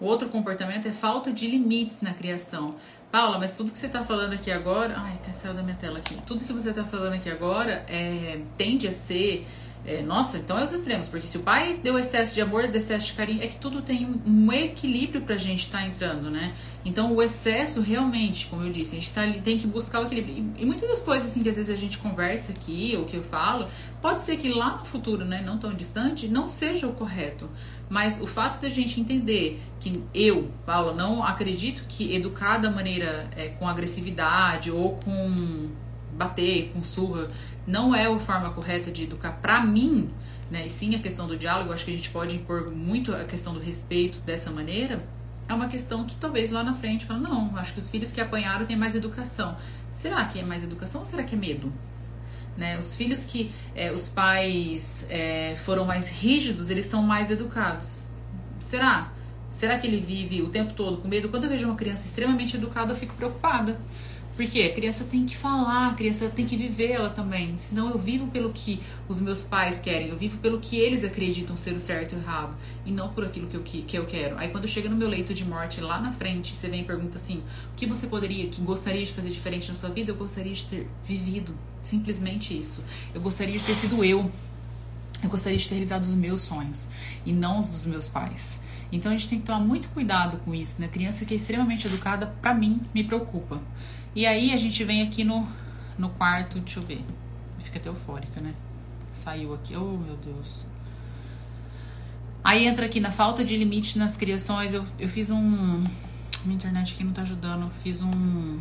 O 0.00 0.06
outro 0.06 0.28
comportamento 0.28 0.88
é 0.88 0.92
falta 0.92 1.30
de 1.30 1.46
limites 1.46 2.00
na 2.00 2.14
criação. 2.14 2.74
Paula, 3.12 3.38
mas 3.38 3.56
tudo 3.56 3.70
que 3.70 3.78
você 3.78 3.86
está 3.86 4.02
falando 4.02 4.32
aqui 4.32 4.50
agora. 4.50 4.94
Ai, 4.96 5.18
saiu 5.32 5.52
da 5.52 5.62
minha 5.62 5.76
tela 5.76 5.98
aqui. 5.98 6.16
Tudo 6.26 6.42
que 6.42 6.52
você 6.52 6.70
está 6.70 6.84
falando 6.84 7.12
aqui 7.14 7.28
agora 7.28 7.84
é, 7.88 8.40
tende 8.56 8.88
a 8.88 8.92
ser 8.92 9.46
é, 9.84 10.02
nossa, 10.02 10.36
então 10.36 10.58
é 10.58 10.64
os 10.64 10.72
extremos, 10.72 11.08
porque 11.08 11.26
se 11.26 11.38
o 11.38 11.40
pai 11.40 11.78
deu 11.82 11.98
excesso 11.98 12.34
de 12.34 12.40
amor, 12.40 12.64
excesso 12.64 13.06
de 13.06 13.12
carinho, 13.14 13.42
é 13.42 13.46
que 13.46 13.58
tudo 13.58 13.80
tem 13.80 14.06
um, 14.26 14.52
equilíbrio 14.52 15.22
pra 15.22 15.36
gente 15.36 15.60
estar 15.60 15.78
tá 15.78 15.86
entrando, 15.86 16.30
né? 16.30 16.52
Então 16.84 17.14
o 17.14 17.22
excesso 17.22 17.80
realmente, 17.80 18.46
como 18.46 18.62
eu 18.62 18.70
disse, 18.70 18.96
a 18.96 18.98
gente 18.98 19.10
tá, 19.10 19.22
tem 19.42 19.58
que 19.58 19.66
buscar 19.66 20.00
o 20.00 20.06
equilíbrio. 20.06 20.52
E, 20.58 20.62
e, 20.62 20.66
muitas 20.66 20.88
das 20.88 21.02
coisas 21.02 21.30
assim 21.30 21.42
que 21.42 21.48
às 21.48 21.56
vezes 21.56 21.72
a 21.72 21.80
gente 21.80 21.96
conversa 21.98 22.52
aqui, 22.52 22.94
ou 22.96 23.04
que 23.04 23.16
eu 23.16 23.22
falo, 23.22 23.68
pode 24.02 24.22
ser 24.22 24.36
que 24.36 24.50
lá 24.50 24.76
no 24.76 24.84
futuro, 24.84 25.24
né, 25.24 25.42
não 25.44 25.58
tão 25.58 25.72
distante, 25.72 26.28
não 26.28 26.46
seja 26.46 26.86
o 26.86 26.92
correto. 26.92 27.48
Mas 27.88 28.20
o 28.20 28.26
fato 28.26 28.60
da 28.60 28.68
gente 28.68 29.00
entender 29.00 29.60
que 29.80 30.02
eu, 30.14 30.50
Paula, 30.66 30.92
não 30.92 31.24
acredito 31.24 31.84
que 31.88 32.14
educar 32.14 32.58
da 32.58 32.70
maneira 32.70 33.28
é, 33.34 33.48
com 33.48 33.66
agressividade 33.66 34.70
ou 34.70 34.96
com 34.96 35.70
bater, 36.20 36.70
com 36.74 36.82
surra, 36.82 37.28
não 37.66 37.94
é 37.94 38.06
a 38.06 38.18
forma 38.18 38.50
correta 38.50 38.90
de 38.90 39.04
educar 39.04 39.38
para 39.40 39.62
mim, 39.62 40.10
né? 40.50 40.66
E 40.66 40.70
sim 40.70 40.94
a 40.94 40.98
questão 40.98 41.26
do 41.26 41.34
diálogo, 41.34 41.72
acho 41.72 41.84
que 41.86 41.90
a 41.90 41.94
gente 41.94 42.10
pode 42.10 42.36
impor 42.36 42.70
muito 42.70 43.14
a 43.14 43.24
questão 43.24 43.54
do 43.54 43.60
respeito 43.60 44.20
dessa 44.20 44.50
maneira. 44.50 45.02
É 45.48 45.54
uma 45.54 45.68
questão 45.68 46.04
que 46.04 46.14
talvez 46.16 46.50
lá 46.50 46.62
na 46.62 46.74
frente 46.74 47.06
fala, 47.06 47.20
não, 47.20 47.56
acho 47.56 47.72
que 47.72 47.78
os 47.78 47.88
filhos 47.88 48.12
que 48.12 48.20
apanharam 48.20 48.66
têm 48.66 48.76
mais 48.76 48.94
educação. 48.94 49.56
Será 49.90 50.24
que 50.26 50.38
é 50.38 50.42
mais 50.44 50.62
educação 50.62 51.00
ou 51.00 51.06
será 51.06 51.22
que 51.22 51.34
é 51.34 51.38
medo? 51.38 51.72
Né? 52.56 52.78
Os 52.78 52.94
filhos 52.94 53.24
que 53.24 53.50
é, 53.74 53.90
os 53.90 54.08
pais 54.08 55.06
é, 55.08 55.56
foram 55.64 55.86
mais 55.86 56.08
rígidos, 56.20 56.68
eles 56.68 56.84
são 56.84 57.02
mais 57.02 57.30
educados. 57.30 58.04
Será? 58.58 59.10
Será 59.50 59.78
que 59.78 59.86
ele 59.86 59.98
vive 59.98 60.42
o 60.42 60.48
tempo 60.50 60.74
todo 60.74 60.98
com 60.98 61.08
medo? 61.08 61.28
Quando 61.30 61.44
eu 61.44 61.50
vejo 61.50 61.66
uma 61.66 61.76
criança 61.76 62.06
extremamente 62.06 62.56
educada, 62.56 62.92
eu 62.92 62.96
fico 62.96 63.14
preocupada. 63.14 63.80
Porque 64.40 64.62
a 64.62 64.72
criança 64.72 65.04
tem 65.04 65.26
que 65.26 65.36
falar, 65.36 65.88
a 65.88 65.94
criança 65.94 66.26
tem 66.30 66.46
que 66.46 66.56
viver 66.56 66.92
ela 66.92 67.10
também. 67.10 67.58
Senão 67.58 67.90
eu 67.90 67.98
vivo 67.98 68.26
pelo 68.28 68.50
que 68.50 68.80
os 69.06 69.20
meus 69.20 69.44
pais 69.44 69.78
querem, 69.78 70.08
eu 70.08 70.16
vivo 70.16 70.38
pelo 70.38 70.58
que 70.58 70.78
eles 70.78 71.04
acreditam 71.04 71.58
ser 71.58 71.76
o 71.76 71.78
certo 71.78 72.14
e 72.14 72.16
o 72.16 72.20
errado, 72.22 72.56
e 72.86 72.90
não 72.90 73.10
por 73.10 73.22
aquilo 73.22 73.48
que 73.48 73.54
eu, 73.54 73.62
que, 73.62 73.94
eu 73.94 74.06
quero. 74.06 74.38
Aí 74.38 74.48
quando 74.48 74.66
chega 74.66 74.88
no 74.88 74.96
meu 74.96 75.10
leito 75.10 75.34
de 75.34 75.44
morte 75.44 75.82
lá 75.82 76.00
na 76.00 76.10
frente, 76.10 76.56
você 76.56 76.68
vem 76.68 76.80
e 76.80 76.84
pergunta 76.84 77.18
assim: 77.18 77.42
o 77.70 77.76
que 77.76 77.84
você 77.84 78.06
poderia, 78.06 78.48
que 78.48 78.62
gostaria 78.62 79.04
de 79.04 79.12
fazer 79.12 79.28
diferente 79.28 79.68
na 79.68 79.74
sua 79.74 79.90
vida? 79.90 80.10
Eu 80.10 80.16
gostaria 80.16 80.54
de 80.54 80.64
ter 80.64 80.88
vivido. 81.04 81.54
Simplesmente 81.82 82.58
isso. 82.58 82.82
Eu 83.14 83.20
gostaria 83.20 83.58
de 83.58 83.62
ter 83.62 83.74
sido 83.74 84.02
eu. 84.02 84.32
Eu 85.22 85.28
gostaria 85.28 85.58
de 85.58 85.68
ter 85.68 85.74
realizado 85.74 86.02
os 86.02 86.14
meus 86.14 86.40
sonhos 86.40 86.88
e 87.26 87.32
não 87.34 87.58
os 87.58 87.68
dos 87.68 87.84
meus 87.84 88.08
pais. 88.08 88.58
Então 88.90 89.12
a 89.12 89.14
gente 89.14 89.28
tem 89.28 89.38
que 89.38 89.44
tomar 89.44 89.60
muito 89.60 89.90
cuidado 89.90 90.38
com 90.38 90.54
isso, 90.54 90.80
né? 90.80 90.88
Criança 90.88 91.26
que 91.26 91.34
é 91.34 91.36
extremamente 91.36 91.86
educada, 91.86 92.26
para 92.40 92.54
mim, 92.54 92.80
me 92.94 93.04
preocupa. 93.04 93.60
E 94.14 94.26
aí 94.26 94.52
a 94.52 94.56
gente 94.56 94.82
vem 94.84 95.02
aqui 95.02 95.22
no, 95.22 95.46
no 95.96 96.10
quarto, 96.10 96.58
deixa 96.58 96.80
eu 96.80 96.84
ver. 96.84 97.04
Fica 97.58 97.78
até 97.78 97.88
eufórica, 97.88 98.40
né? 98.40 98.54
Saiu 99.12 99.54
aqui, 99.54 99.76
oh 99.76 99.96
meu 99.96 100.16
Deus. 100.16 100.64
Aí 102.42 102.66
entra 102.66 102.86
aqui 102.86 103.00
na 103.00 103.10
falta 103.10 103.44
de 103.44 103.56
limite 103.56 103.98
nas 103.98 104.16
criações. 104.16 104.72
Eu, 104.72 104.84
eu 104.98 105.08
fiz 105.08 105.30
um. 105.30 105.84
Minha 106.44 106.56
internet 106.56 106.94
aqui 106.94 107.04
não 107.04 107.12
tá 107.12 107.22
ajudando. 107.22 107.70
Fiz 107.82 108.02
um. 108.02 108.58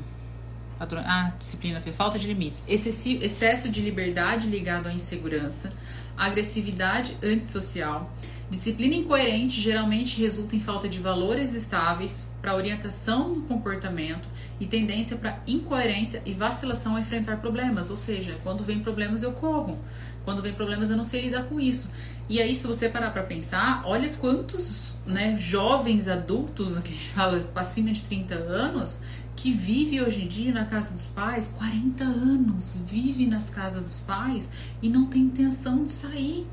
Ah, 1.05 1.33
disciplina 1.37 1.81
falta 1.81 2.17
de 2.17 2.27
limites. 2.27 2.63
Excessivo, 2.67 3.23
excesso 3.23 3.67
de 3.67 3.81
liberdade 3.81 4.47
ligado 4.47 4.87
à 4.87 4.93
insegurança, 4.93 5.73
agressividade 6.15 7.17
antissocial, 7.21 8.09
disciplina 8.49 8.95
incoerente 8.95 9.61
geralmente 9.61 10.19
resulta 10.19 10.55
em 10.55 10.59
falta 10.59 10.89
de 10.89 10.99
valores 10.99 11.53
estáveis 11.53 12.27
para 12.41 12.55
orientação 12.55 13.29
no 13.29 13.41
comportamento 13.43 14.27
e 14.59 14.65
tendência 14.65 15.15
para 15.15 15.39
incoerência 15.45 16.21
e 16.25 16.33
vacilação 16.33 16.95
a 16.95 16.99
enfrentar 16.99 17.37
problemas. 17.37 17.89
Ou 17.89 17.97
seja, 17.97 18.37
quando 18.43 18.63
vem 18.63 18.79
problemas 18.79 19.21
eu 19.21 19.31
corro, 19.33 19.77
quando 20.25 20.41
vem 20.41 20.53
problemas 20.53 20.89
eu 20.89 20.97
não 20.97 21.03
sei 21.03 21.21
lidar 21.21 21.43
com 21.43 21.59
isso. 21.59 21.89
E 22.27 22.39
aí, 22.39 22.55
se 22.55 22.67
você 22.67 22.87
parar 22.87 23.09
para 23.09 23.23
pensar, 23.23 23.81
olha 23.85 24.09
quantos 24.19 24.95
né, 25.05 25.35
jovens 25.39 26.07
adultos, 26.07 26.71
que 26.73 26.89
a 26.89 26.91
gente 26.91 27.09
fala 27.09 27.43
acima 27.55 27.91
de 27.91 28.03
30 28.03 28.35
anos, 28.35 28.99
que 29.35 29.51
vive 29.51 29.99
hoje 30.01 30.23
em 30.25 30.27
dia 30.27 30.53
na 30.53 30.65
casa 30.65 30.93
dos 30.93 31.07
pais, 31.07 31.47
40 31.57 32.03
anos, 32.03 32.79
vive 32.85 33.25
nas 33.25 33.49
casas 33.49 33.81
dos 33.81 34.01
pais 34.01 34.47
e 34.81 34.89
não 34.89 35.05
tem 35.05 35.23
intenção 35.23 35.83
de 35.83 35.89
sair. 35.89 36.45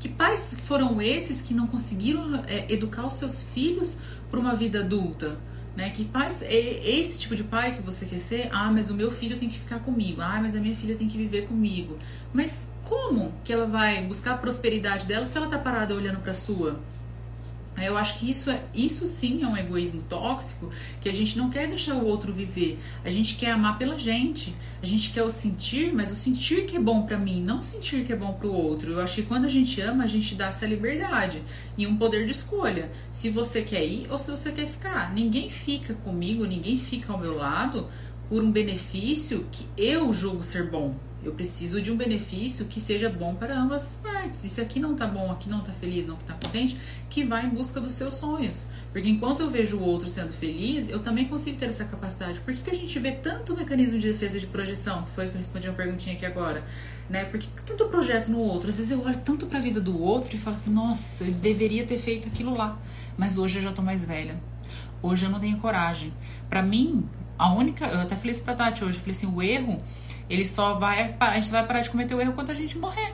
Que 0.00 0.08
pais 0.08 0.56
foram 0.64 1.00
esses 1.00 1.42
que 1.42 1.52
não 1.52 1.66
conseguiram 1.66 2.42
é, 2.46 2.64
educar 2.72 3.06
os 3.06 3.14
seus 3.14 3.42
filhos 3.42 3.98
para 4.30 4.40
uma 4.40 4.56
vida 4.56 4.80
adulta? 4.80 5.38
Né? 5.76 5.90
Que 5.90 6.06
pais, 6.06 6.40
é 6.40 6.54
esse 6.54 7.18
tipo 7.18 7.36
de 7.36 7.44
pai 7.44 7.76
que 7.76 7.82
você 7.82 8.06
quer 8.06 8.18
ser? 8.18 8.48
Ah, 8.50 8.72
mas 8.72 8.90
o 8.90 8.94
meu 8.94 9.12
filho 9.12 9.38
tem 9.38 9.48
que 9.48 9.58
ficar 9.58 9.78
comigo. 9.80 10.22
Ah, 10.22 10.38
mas 10.40 10.56
a 10.56 10.58
minha 10.58 10.74
filha 10.74 10.96
tem 10.96 11.06
que 11.06 11.18
viver 11.18 11.46
comigo. 11.46 11.98
Mas 12.32 12.66
como 12.82 13.32
que 13.44 13.52
ela 13.52 13.66
vai 13.66 14.02
buscar 14.02 14.32
a 14.32 14.38
prosperidade 14.38 15.06
dela 15.06 15.26
se 15.26 15.36
ela 15.36 15.46
tá 15.46 15.58
parada 15.58 15.94
olhando 15.94 16.18
para 16.20 16.32
sua? 16.32 16.80
Eu 17.86 17.96
acho 17.96 18.18
que 18.18 18.30
isso, 18.30 18.50
é, 18.50 18.62
isso 18.74 19.06
sim 19.06 19.42
é 19.42 19.46
um 19.46 19.56
egoísmo 19.56 20.02
tóxico, 20.02 20.70
que 21.00 21.08
a 21.08 21.12
gente 21.12 21.36
não 21.36 21.50
quer 21.50 21.68
deixar 21.68 21.94
o 21.94 22.04
outro 22.04 22.32
viver. 22.32 22.78
A 23.04 23.10
gente 23.10 23.36
quer 23.36 23.50
amar 23.50 23.78
pela 23.78 23.98
gente. 23.98 24.54
A 24.82 24.86
gente 24.86 25.10
quer 25.10 25.22
o 25.22 25.30
sentir, 25.30 25.92
mas 25.92 26.10
o 26.10 26.16
sentir 26.16 26.64
que 26.64 26.76
é 26.76 26.80
bom 26.80 27.02
para 27.02 27.18
mim, 27.18 27.42
não 27.42 27.60
sentir 27.60 28.04
que 28.04 28.12
é 28.12 28.16
bom 28.16 28.32
para 28.32 28.46
o 28.46 28.52
outro. 28.52 28.92
Eu 28.92 29.00
acho 29.00 29.16
que 29.16 29.22
quando 29.22 29.44
a 29.44 29.48
gente 29.48 29.80
ama, 29.80 30.04
a 30.04 30.06
gente 30.06 30.34
dá 30.34 30.46
essa 30.46 30.66
liberdade 30.66 31.42
e 31.76 31.86
um 31.86 31.96
poder 31.96 32.24
de 32.24 32.32
escolha. 32.32 32.90
Se 33.10 33.28
você 33.28 33.62
quer 33.62 33.84
ir 33.84 34.06
ou 34.10 34.18
se 34.18 34.30
você 34.30 34.50
quer 34.52 34.66
ficar. 34.66 35.12
Ninguém 35.12 35.50
fica 35.50 35.94
comigo, 35.94 36.46
ninguém 36.46 36.78
fica 36.78 37.12
ao 37.12 37.18
meu 37.18 37.36
lado 37.36 37.88
por 38.28 38.42
um 38.42 38.50
benefício 38.50 39.46
que 39.50 39.66
eu 39.76 40.12
julgo 40.12 40.42
ser 40.42 40.70
bom. 40.70 40.94
Eu 41.22 41.32
preciso 41.32 41.82
de 41.82 41.90
um 41.92 41.96
benefício 41.96 42.64
que 42.64 42.80
seja 42.80 43.10
bom 43.10 43.34
para 43.34 43.58
ambas 43.58 43.84
as 43.84 43.96
partes. 43.96 44.40
Se 44.40 44.60
aqui 44.60 44.80
não 44.80 44.96
tá 44.96 45.06
bom, 45.06 45.30
aqui 45.30 45.50
não 45.50 45.60
tá 45.60 45.70
feliz, 45.70 46.06
não 46.06 46.16
tá 46.16 46.32
contente, 46.32 46.78
que 47.10 47.24
vá 47.24 47.42
em 47.42 47.50
busca 47.50 47.78
dos 47.78 47.92
seus 47.92 48.14
sonhos. 48.14 48.64
Porque 48.90 49.08
enquanto 49.08 49.40
eu 49.40 49.50
vejo 49.50 49.76
o 49.76 49.82
outro 49.82 50.08
sendo 50.08 50.32
feliz, 50.32 50.88
eu 50.88 51.00
também 51.00 51.26
consigo 51.26 51.58
ter 51.58 51.66
essa 51.66 51.84
capacidade. 51.84 52.40
Por 52.40 52.54
que, 52.54 52.62
que 52.62 52.70
a 52.70 52.74
gente 52.74 52.98
vê 52.98 53.12
tanto 53.12 53.54
mecanismo 53.54 53.98
de 53.98 54.08
defesa 54.08 54.40
de 54.40 54.46
projeção? 54.46 55.02
Que 55.02 55.10
foi 55.10 55.26
que 55.26 55.32
eu 55.32 55.36
respondi 55.36 55.68
uma 55.68 55.74
perguntinha 55.74 56.16
aqui 56.16 56.24
agora. 56.24 56.64
Né? 57.08 57.24
Porque 57.26 57.48
tanto 57.66 57.84
projeto 57.86 58.28
no 58.30 58.38
outro. 58.38 58.70
Às 58.70 58.76
vezes 58.76 58.90
eu 58.90 59.04
olho 59.04 59.18
tanto 59.18 59.46
para 59.46 59.58
a 59.58 59.62
vida 59.62 59.80
do 59.80 60.00
outro 60.00 60.34
e 60.34 60.38
falo 60.38 60.56
assim, 60.56 60.72
nossa, 60.72 61.24
ele 61.24 61.32
deveria 61.32 61.84
ter 61.84 61.98
feito 61.98 62.28
aquilo 62.28 62.56
lá. 62.56 62.80
Mas 63.18 63.36
hoje 63.36 63.58
eu 63.58 63.62
já 63.62 63.72
tô 63.72 63.82
mais 63.82 64.06
velha. 64.06 64.40
Hoje 65.02 65.26
eu 65.26 65.30
não 65.30 65.38
tenho 65.38 65.58
coragem. 65.58 66.14
Para 66.48 66.62
mim, 66.62 67.06
a 67.38 67.52
única. 67.52 67.86
Eu 67.86 68.00
até 68.00 68.14
falei 68.16 68.32
isso 68.32 68.44
pra 68.44 68.54
Tati 68.54 68.84
hoje. 68.84 68.98
Eu 68.98 69.00
falei 69.00 69.16
assim: 69.16 69.26
o 69.26 69.42
erro 69.42 69.82
ele 70.30 70.46
só 70.46 70.74
vai. 70.74 71.16
A 71.18 71.34
gente 71.34 71.50
vai 71.50 71.66
parar 71.66 71.80
de 71.80 71.90
cometer 71.90 72.14
o 72.14 72.20
erro 72.20 72.32
quando 72.32 72.50
a 72.50 72.54
gente 72.54 72.78
morrer. 72.78 73.12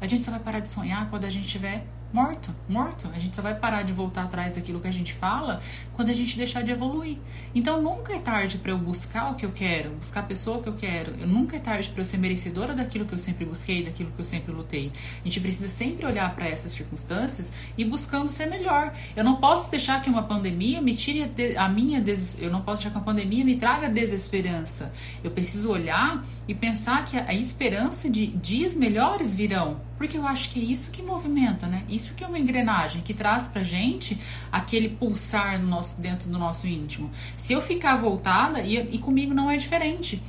A 0.00 0.06
gente 0.06 0.24
só 0.24 0.32
vai 0.32 0.40
parar 0.40 0.60
de 0.60 0.68
sonhar 0.68 1.08
quando 1.08 1.24
a 1.24 1.30
gente 1.30 1.46
estiver 1.46 1.86
morto, 2.12 2.54
morto. 2.68 3.08
A 3.14 3.18
gente 3.18 3.36
só 3.36 3.42
vai 3.42 3.54
parar 3.54 3.82
de 3.82 3.92
voltar 3.92 4.24
atrás 4.24 4.54
daquilo 4.54 4.80
que 4.80 4.88
a 4.88 4.92
gente 4.92 5.12
fala 5.12 5.60
quando 5.92 6.10
a 6.10 6.12
gente 6.12 6.36
deixar 6.36 6.62
de 6.62 6.70
evoluir. 6.70 7.18
Então 7.54 7.82
nunca 7.82 8.14
é 8.14 8.18
tarde 8.18 8.58
para 8.58 8.70
eu 8.70 8.78
buscar 8.78 9.32
o 9.32 9.34
que 9.34 9.44
eu 9.44 9.52
quero, 9.52 9.90
buscar 9.90 10.20
a 10.20 10.22
pessoa 10.22 10.62
que 10.62 10.68
eu 10.68 10.74
quero. 10.74 11.14
Eu 11.18 11.26
nunca 11.26 11.56
é 11.56 11.58
tarde 11.58 11.88
para 11.90 12.00
eu 12.00 12.04
ser 12.04 12.18
merecedora 12.18 12.74
daquilo 12.74 13.04
que 13.04 13.14
eu 13.14 13.18
sempre 13.18 13.44
busquei, 13.44 13.84
daquilo 13.84 14.10
que 14.12 14.20
eu 14.20 14.24
sempre 14.24 14.52
lutei. 14.52 14.92
A 15.20 15.24
gente 15.24 15.40
precisa 15.40 15.68
sempre 15.68 16.06
olhar 16.06 16.34
para 16.34 16.46
essas 16.46 16.72
circunstâncias 16.72 17.52
e 17.76 17.84
buscando 17.84 18.28
ser 18.28 18.46
melhor. 18.46 18.92
Eu 19.14 19.24
não 19.24 19.36
posso 19.36 19.70
deixar 19.70 20.00
que 20.00 20.08
uma 20.08 20.22
pandemia 20.22 20.80
me 20.80 20.94
tire 20.94 21.30
a 21.56 21.68
minha 21.68 22.00
des... 22.00 22.38
eu 22.40 22.50
não 22.50 22.62
posso 22.62 22.82
deixar 22.82 22.90
que 22.90 22.96
uma 22.96 23.04
pandemia 23.04 23.44
me 23.44 23.56
traga 23.56 23.88
desesperança. 23.88 24.92
Eu 25.22 25.30
preciso 25.30 25.70
olhar 25.70 26.24
e 26.46 26.54
pensar 26.54 27.04
que 27.04 27.16
a 27.18 27.34
esperança 27.34 28.08
de 28.08 28.26
dias 28.26 28.74
melhores 28.74 29.34
virão 29.34 29.80
porque 29.96 30.16
eu 30.16 30.26
acho 30.26 30.50
que 30.50 30.60
é 30.60 30.62
isso 30.62 30.90
que 30.90 31.02
movimenta, 31.02 31.66
né? 31.66 31.84
Isso 31.88 32.14
que 32.14 32.22
é 32.22 32.26
uma 32.26 32.38
engrenagem 32.38 33.02
que 33.02 33.14
traz 33.14 33.48
pra 33.48 33.62
gente 33.62 34.18
aquele 34.52 34.88
pulsar 34.88 35.60
no 35.60 35.66
nosso, 35.66 36.00
dentro 36.00 36.28
do 36.28 36.38
nosso 36.38 36.66
íntimo. 36.66 37.10
Se 37.36 37.52
eu 37.52 37.62
ficar 37.62 37.96
voltada, 37.96 38.60
e, 38.60 38.76
e 38.76 38.98
comigo 38.98 39.32
não 39.32 39.50
é 39.50 39.56
diferente. 39.56 40.22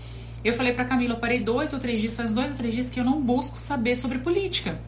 Eu 0.43 0.53
falei 0.53 0.73
pra 0.73 0.85
Camila, 0.85 1.13
eu 1.15 1.19
parei 1.19 1.39
dois 1.39 1.73
ou 1.73 1.79
três 1.79 1.99
dias, 1.99 2.15
faz 2.15 2.31
dois 2.31 2.49
ou 2.49 2.55
três 2.55 2.73
dias 2.73 2.89
que 2.89 2.99
eu 2.99 3.03
não 3.03 3.21
busco 3.21 3.57
saber 3.57 3.95
sobre 3.95 4.19
política. 4.19 4.79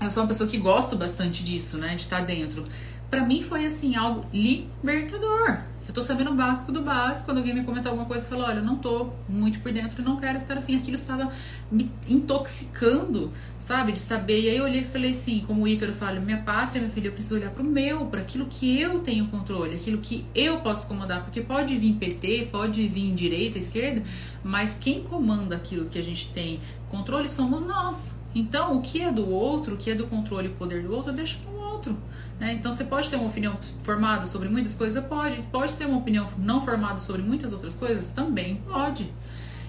Eu 0.00 0.10
sou 0.10 0.22
uma 0.22 0.28
pessoa 0.28 0.48
que 0.48 0.56
gosto 0.56 0.96
bastante 0.96 1.42
disso, 1.44 1.76
né? 1.76 1.94
De 1.94 2.02
estar 2.02 2.20
dentro. 2.20 2.66
Para 3.10 3.24
mim 3.24 3.42
foi 3.42 3.64
assim, 3.64 3.96
algo 3.96 4.24
libertador. 4.32 5.58
Eu 5.88 5.94
tô 5.94 6.02
sabendo 6.02 6.32
o 6.32 6.34
básico 6.34 6.70
do 6.70 6.82
básico. 6.82 7.24
Quando 7.24 7.38
alguém 7.38 7.54
me 7.54 7.64
comentou 7.64 7.90
alguma 7.90 8.06
coisa, 8.06 8.26
eu 8.26 8.28
falo, 8.28 8.42
olha, 8.42 8.58
eu 8.58 8.62
não 8.62 8.76
tô 8.76 9.10
muito 9.26 9.58
por 9.60 9.72
dentro 9.72 10.02
não 10.02 10.18
quero 10.18 10.36
estar 10.36 10.58
afim. 10.58 10.76
Aquilo 10.76 10.96
estava 10.96 11.32
me 11.72 11.90
intoxicando, 12.06 13.32
sabe? 13.58 13.92
De 13.92 13.98
saber. 13.98 14.38
E 14.42 14.50
aí 14.50 14.56
eu 14.58 14.64
olhei 14.64 14.82
e 14.82 14.84
falei 14.84 15.12
assim, 15.12 15.42
como 15.46 15.62
o 15.62 15.68
Ícaro 15.68 15.94
fala, 15.94 16.20
minha 16.20 16.38
pátria, 16.42 16.80
minha 16.80 16.92
filha, 16.92 17.08
eu 17.08 17.12
preciso 17.12 17.36
olhar 17.36 17.50
pro 17.50 17.64
meu, 17.64 18.04
para 18.04 18.20
aquilo 18.20 18.46
que 18.46 18.78
eu 18.78 19.00
tenho 19.00 19.28
controle, 19.28 19.76
aquilo 19.76 19.98
que 19.98 20.26
eu 20.34 20.60
posso 20.60 20.86
comandar. 20.86 21.24
Porque 21.24 21.40
pode 21.40 21.74
vir 21.78 21.94
PT, 21.94 22.48
pode 22.52 22.86
vir 22.86 23.14
direita, 23.14 23.58
esquerda, 23.58 24.02
mas 24.44 24.76
quem 24.78 25.02
comanda 25.02 25.56
aquilo 25.56 25.86
que 25.86 25.98
a 25.98 26.02
gente 26.02 26.28
tem 26.34 26.60
controle 26.90 27.30
somos 27.30 27.62
nós. 27.62 28.14
Então, 28.34 28.76
o 28.76 28.82
que 28.82 29.00
é 29.00 29.10
do 29.10 29.28
outro, 29.28 29.74
o 29.74 29.78
que 29.78 29.90
é 29.90 29.94
do 29.94 30.06
controle 30.06 30.48
e 30.48 30.50
poder 30.50 30.82
do 30.82 30.94
outro, 30.94 31.12
deixa 31.12 31.38
com 31.38 31.50
o 31.50 31.58
outro. 31.58 31.96
Né? 32.38 32.52
Então, 32.52 32.72
você 32.72 32.84
pode 32.84 33.10
ter 33.10 33.16
uma 33.16 33.28
opinião 33.28 33.58
formada 33.82 34.26
sobre 34.26 34.48
muitas 34.48 34.74
coisas? 34.74 35.04
Pode. 35.04 35.42
Pode 35.50 35.74
ter 35.74 35.86
uma 35.86 35.98
opinião 35.98 36.28
não 36.38 36.64
formada 36.64 37.00
sobre 37.00 37.22
muitas 37.22 37.52
outras 37.52 37.76
coisas? 37.76 38.12
Também 38.12 38.56
pode. 38.56 39.12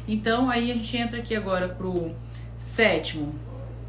Então, 0.08 0.50
aí 0.50 0.72
a 0.72 0.76
gente 0.76 0.96
entra 0.96 1.20
aqui 1.20 1.36
agora 1.36 1.70
pro 1.70 2.16
sétimo 2.58 3.34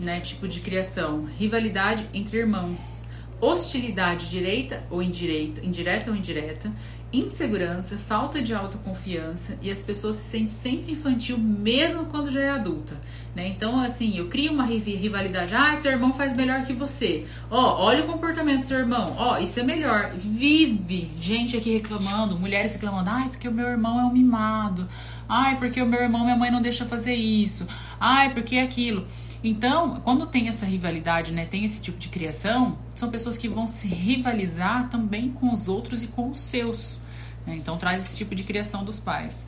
né, 0.01 0.21
tipo 0.21 0.49
de 0.49 0.61
criação: 0.61 1.27
rivalidade 1.39 2.09
entre 2.15 2.39
irmãos, 2.39 3.03
hostilidade 3.41 4.29
direita 4.29 4.85
ou 4.91 5.03
indireita, 5.03 5.65
indireta 5.65 6.11
ou 6.11 6.17
indireta, 6.17 6.71
insegurança, 7.13 7.97
falta 7.99 8.41
de 8.41 8.55
autoconfiança 8.55 9.59
e 9.61 9.71
as 9.71 9.83
pessoas 9.83 10.17
se 10.17 10.31
sentem 10.31 10.49
sempre 10.49 10.93
infantil 10.93 11.37
mesmo 11.39 12.05
quando 12.07 12.31
já 12.31 12.41
é 12.41 12.51
adulta, 12.51 13.01
né? 13.35 13.49
Então, 13.49 13.81
assim, 13.81 14.17
eu 14.17 14.29
crio 14.29 14.53
uma 14.53 14.65
rivalidade, 14.65 15.55
ah, 15.55 15.75
seu 15.77 15.91
irmão 15.91 16.13
faz 16.13 16.35
melhor 16.35 16.65
que 16.65 16.73
você. 16.73 17.27
Ó, 17.51 17.85
olha 17.85 18.05
o 18.05 18.07
comportamento 18.07 18.61
do 18.61 18.67
seu 18.67 18.79
irmão. 18.79 19.15
Ó, 19.19 19.39
isso 19.39 19.59
é 19.59 19.63
melhor. 19.63 20.13
Vive 20.15 21.11
gente 21.21 21.57
aqui 21.57 21.73
reclamando, 21.73 22.39
mulheres 22.39 22.75
reclamando, 22.75 23.11
ai, 23.11 23.29
porque 23.29 23.49
o 23.49 23.53
meu 23.53 23.67
irmão 23.67 23.99
é 23.99 24.05
um 24.05 24.13
mimado. 24.13 24.87
Ai, 25.29 25.57
porque 25.59 25.81
o 25.83 25.87
meu 25.87 26.01
irmão, 26.01 26.25
minha 26.25 26.37
mãe 26.37 26.51
não 26.51 26.63
deixa 26.63 26.85
fazer 26.85 27.15
isso. 27.15 27.67
Ai, 27.99 28.33
porque 28.33 28.57
aquilo. 28.59 29.05
Então, 29.43 30.01
quando 30.01 30.27
tem 30.27 30.49
essa 30.49 30.67
rivalidade, 30.67 31.33
né, 31.33 31.47
tem 31.47 31.65
esse 31.65 31.81
tipo 31.81 31.99
de 31.99 32.09
criação, 32.09 32.79
são 32.95 33.11
pessoas 33.11 33.37
que 33.37 33.49
vão 33.49 33.67
se 33.67 33.89
rivalizar 33.89 34.89
também 34.91 35.31
com 35.31 35.53
os 35.53 35.67
outros 35.67 36.03
e 36.03 36.09
com 36.09 36.31
os 36.31 36.41
seus. 36.41 37.01
Né? 37.47 37.57
Então, 37.57 37.79
traz 37.79 38.05
esse 38.05 38.17
tipo 38.17 38.35
de 38.35 38.43
criação 38.43 38.85
dos 38.85 39.01
pais. 39.01 39.47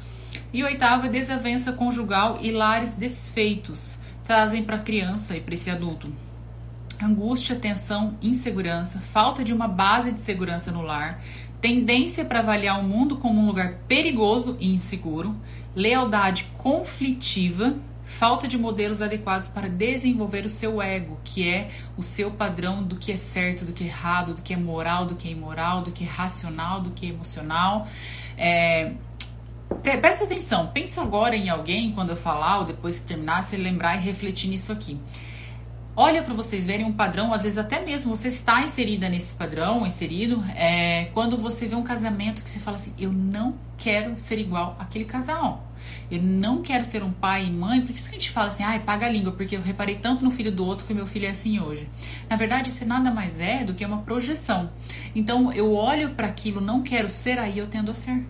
E 0.52 0.64
oitavo 0.64 1.06
é 1.06 1.08
desavença 1.10 1.72
conjugal 1.72 2.38
e 2.40 2.50
lares 2.50 2.94
desfeitos. 2.94 3.98
Trazem 4.24 4.64
para 4.64 4.76
a 4.76 4.80
criança 4.80 5.36
e 5.36 5.40
para 5.40 5.54
esse 5.54 5.68
adulto 5.68 6.10
angústia, 7.04 7.56
tensão, 7.56 8.16
insegurança, 8.22 9.00
falta 9.00 9.42
de 9.42 9.52
uma 9.52 9.66
base 9.66 10.12
de 10.12 10.20
segurança 10.20 10.70
no 10.70 10.82
lar, 10.82 11.20
tendência 11.60 12.24
para 12.24 12.38
avaliar 12.38 12.78
o 12.78 12.84
mundo 12.84 13.16
como 13.16 13.40
um 13.40 13.46
lugar 13.46 13.74
perigoso 13.88 14.56
e 14.60 14.72
inseguro, 14.72 15.34
lealdade 15.74 16.50
conflitiva 16.56 17.74
falta 18.04 18.48
de 18.48 18.58
modelos 18.58 19.00
adequados 19.00 19.48
para 19.48 19.68
desenvolver 19.68 20.44
o 20.44 20.48
seu 20.48 20.82
ego, 20.82 21.18
que 21.24 21.48
é 21.48 21.70
o 21.96 22.02
seu 22.02 22.30
padrão 22.30 22.82
do 22.82 22.96
que 22.96 23.12
é 23.12 23.16
certo, 23.16 23.64
do 23.64 23.72
que 23.72 23.84
é 23.84 23.86
errado, 23.86 24.34
do 24.34 24.42
que 24.42 24.52
é 24.52 24.56
moral, 24.56 25.06
do 25.06 25.14
que 25.14 25.28
é 25.28 25.30
imoral, 25.30 25.82
do 25.82 25.92
que 25.92 26.04
é 26.04 26.06
racional, 26.06 26.80
do 26.80 26.90
que 26.90 27.06
é 27.06 27.08
emocional. 27.10 27.86
É, 28.36 28.92
presta 30.00 30.24
atenção, 30.24 30.68
pensa 30.68 31.00
agora 31.00 31.36
em 31.36 31.48
alguém 31.48 31.92
quando 31.92 32.10
eu 32.10 32.16
falar 32.16 32.58
ou 32.58 32.64
depois 32.64 33.00
que 33.00 33.06
terminar, 33.06 33.44
se 33.44 33.56
lembrar 33.56 33.96
e 33.96 34.00
refletir 34.00 34.48
nisso 34.48 34.72
aqui. 34.72 34.98
Olha 35.94 36.22
para 36.22 36.32
vocês 36.32 36.64
verem 36.64 36.86
um 36.86 36.92
padrão, 36.92 37.34
às 37.34 37.42
vezes 37.42 37.58
até 37.58 37.84
mesmo 37.84 38.16
você 38.16 38.28
está 38.28 38.62
inserida 38.62 39.10
nesse 39.10 39.34
padrão, 39.34 39.86
inserido, 39.86 40.42
é, 40.56 41.10
quando 41.12 41.36
você 41.36 41.66
vê 41.66 41.74
um 41.74 41.82
casamento 41.82 42.42
que 42.42 42.48
você 42.48 42.58
fala 42.58 42.76
assim, 42.76 42.94
eu 42.98 43.12
não 43.12 43.58
quero 43.76 44.16
ser 44.16 44.38
igual 44.38 44.74
àquele 44.78 45.04
casal. 45.04 45.70
Eu 46.10 46.22
não 46.22 46.62
quero 46.62 46.82
ser 46.82 47.02
um 47.02 47.12
pai 47.12 47.44
e 47.44 47.50
mãe, 47.50 47.82
por 47.82 47.90
isso 47.90 48.08
que 48.08 48.16
a 48.16 48.18
gente 48.18 48.30
fala 48.30 48.48
assim, 48.48 48.62
ai, 48.62 48.80
paga 48.80 49.04
a 49.04 49.08
língua, 49.10 49.32
porque 49.32 49.54
eu 49.54 49.60
reparei 49.60 49.96
tanto 49.96 50.24
no 50.24 50.30
filho 50.30 50.50
do 50.50 50.64
outro 50.64 50.86
que 50.86 50.94
meu 50.94 51.06
filho 51.06 51.26
é 51.26 51.30
assim 51.30 51.60
hoje. 51.60 51.86
Na 52.26 52.36
verdade, 52.36 52.70
isso 52.70 52.86
nada 52.86 53.10
mais 53.10 53.38
é 53.38 53.62
do 53.62 53.74
que 53.74 53.84
uma 53.84 53.98
projeção. 53.98 54.70
Então, 55.14 55.52
eu 55.52 55.74
olho 55.74 56.14
para 56.14 56.26
aquilo, 56.26 56.62
não 56.62 56.80
quero 56.80 57.10
ser, 57.10 57.38
aí 57.38 57.58
eu 57.58 57.66
tendo 57.66 57.90
a 57.90 57.94
ser. 57.94 58.24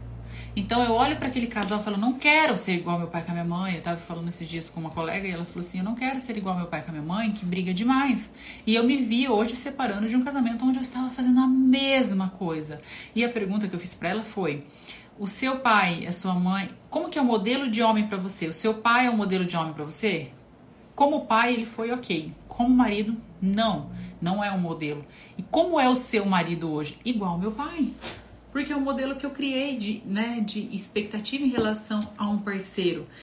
Então 0.54 0.82
eu 0.82 0.92
olho 0.92 1.16
para 1.16 1.28
aquele 1.28 1.47
casal 1.47 1.80
e 1.80 1.82
falo, 1.82 1.97
não 1.97 2.12
quero 2.12 2.59
ser 2.59 2.75
igual 2.75 2.99
meu 2.99 3.09
pai 3.09 3.25
com 3.25 3.30
a 3.30 3.35
minha 3.35 3.44
mãe. 3.44 3.75
Eu 3.75 3.82
tava 3.82 3.99
falando 3.99 4.28
esses 4.28 4.47
dias 4.47 4.68
com 4.68 4.80
uma 4.80 4.90
colega 4.90 5.26
e 5.26 5.30
ela 5.30 5.47
falou 5.47 5.66
assim, 5.66 5.78
eu 5.78 5.85
não 5.85 5.94
quero 5.94 6.21
ser 6.21 6.37
igual 6.37 6.54
meu 6.54 6.66
pai 6.66 6.82
com 6.82 6.90
a 6.90 6.92
minha 6.92 7.04
mãe, 7.04 7.32
que 7.32 7.47
briga 7.47 7.73
demais. 7.73 8.30
E 8.66 8.75
eu 8.75 8.85
me 8.85 8.99
vi 8.99 9.26
hoje 9.26 9.56
separando 9.56 10.06
de 10.06 10.14
um 10.14 10.23
casamento 10.23 10.62
onde 10.66 10.78
eu 10.78 10.82
estava 10.82 11.09
fazendo 11.09 11.40
a 11.40 11.47
mesma 11.47 12.28
coisa. 12.28 12.78
E 13.14 13.25
a 13.25 13.30
pergunta 13.30 13.66
que 13.66 13.75
eu 13.75 13.80
fiz 13.80 13.94
para 13.94 14.11
ela 14.11 14.25
foi: 14.25 14.61
o 15.18 15.26
seu 15.26 15.61
pai, 15.61 16.06
a 16.06 16.12
sua 16.12 16.35
mãe, 16.35 16.68
como 16.90 17.09
que 17.09 17.18
é 17.18 17.23
o 17.23 17.25
modelo 17.25 17.71
de 17.71 17.82
homem 17.82 18.06
para 18.06 18.18
você? 18.18 18.47
O 18.47 18.52
seu 18.52 18.75
pai 18.75 19.06
é 19.06 19.11
o 19.11 19.16
modelo 19.16 19.47
de 19.47 19.56
homem 19.56 19.73
para 19.73 19.85
você? 19.85 20.32
Como 20.94 21.25
pai, 21.25 21.54
ele 21.54 21.64
foi 21.64 21.90
ok. 21.92 22.30
Como 22.47 22.68
marido, 22.68 23.16
não, 23.40 23.88
não 24.21 24.44
é 24.44 24.52
um 24.52 24.59
modelo. 24.59 25.02
E 25.38 25.42
como 25.42 25.80
é 25.80 25.88
o 25.88 25.97
seu 25.97 26.26
marido 26.26 26.71
hoje? 26.71 26.99
Igual 27.02 27.38
meu 27.38 27.52
pai 27.52 27.90
porque 28.52 28.73
é 28.73 28.76
o 28.76 28.80
modelo 28.80 29.17
que 29.17 29.25
eu 29.25 29.30
criei 29.30 29.76
de, 29.76 30.02
né, 30.04 30.41
de 30.41 30.69
expectativa 30.76 31.43
em 31.43 31.49
relação 31.49 32.00
a 32.19 32.28
um 32.28 32.38
parceiro. 32.38 33.06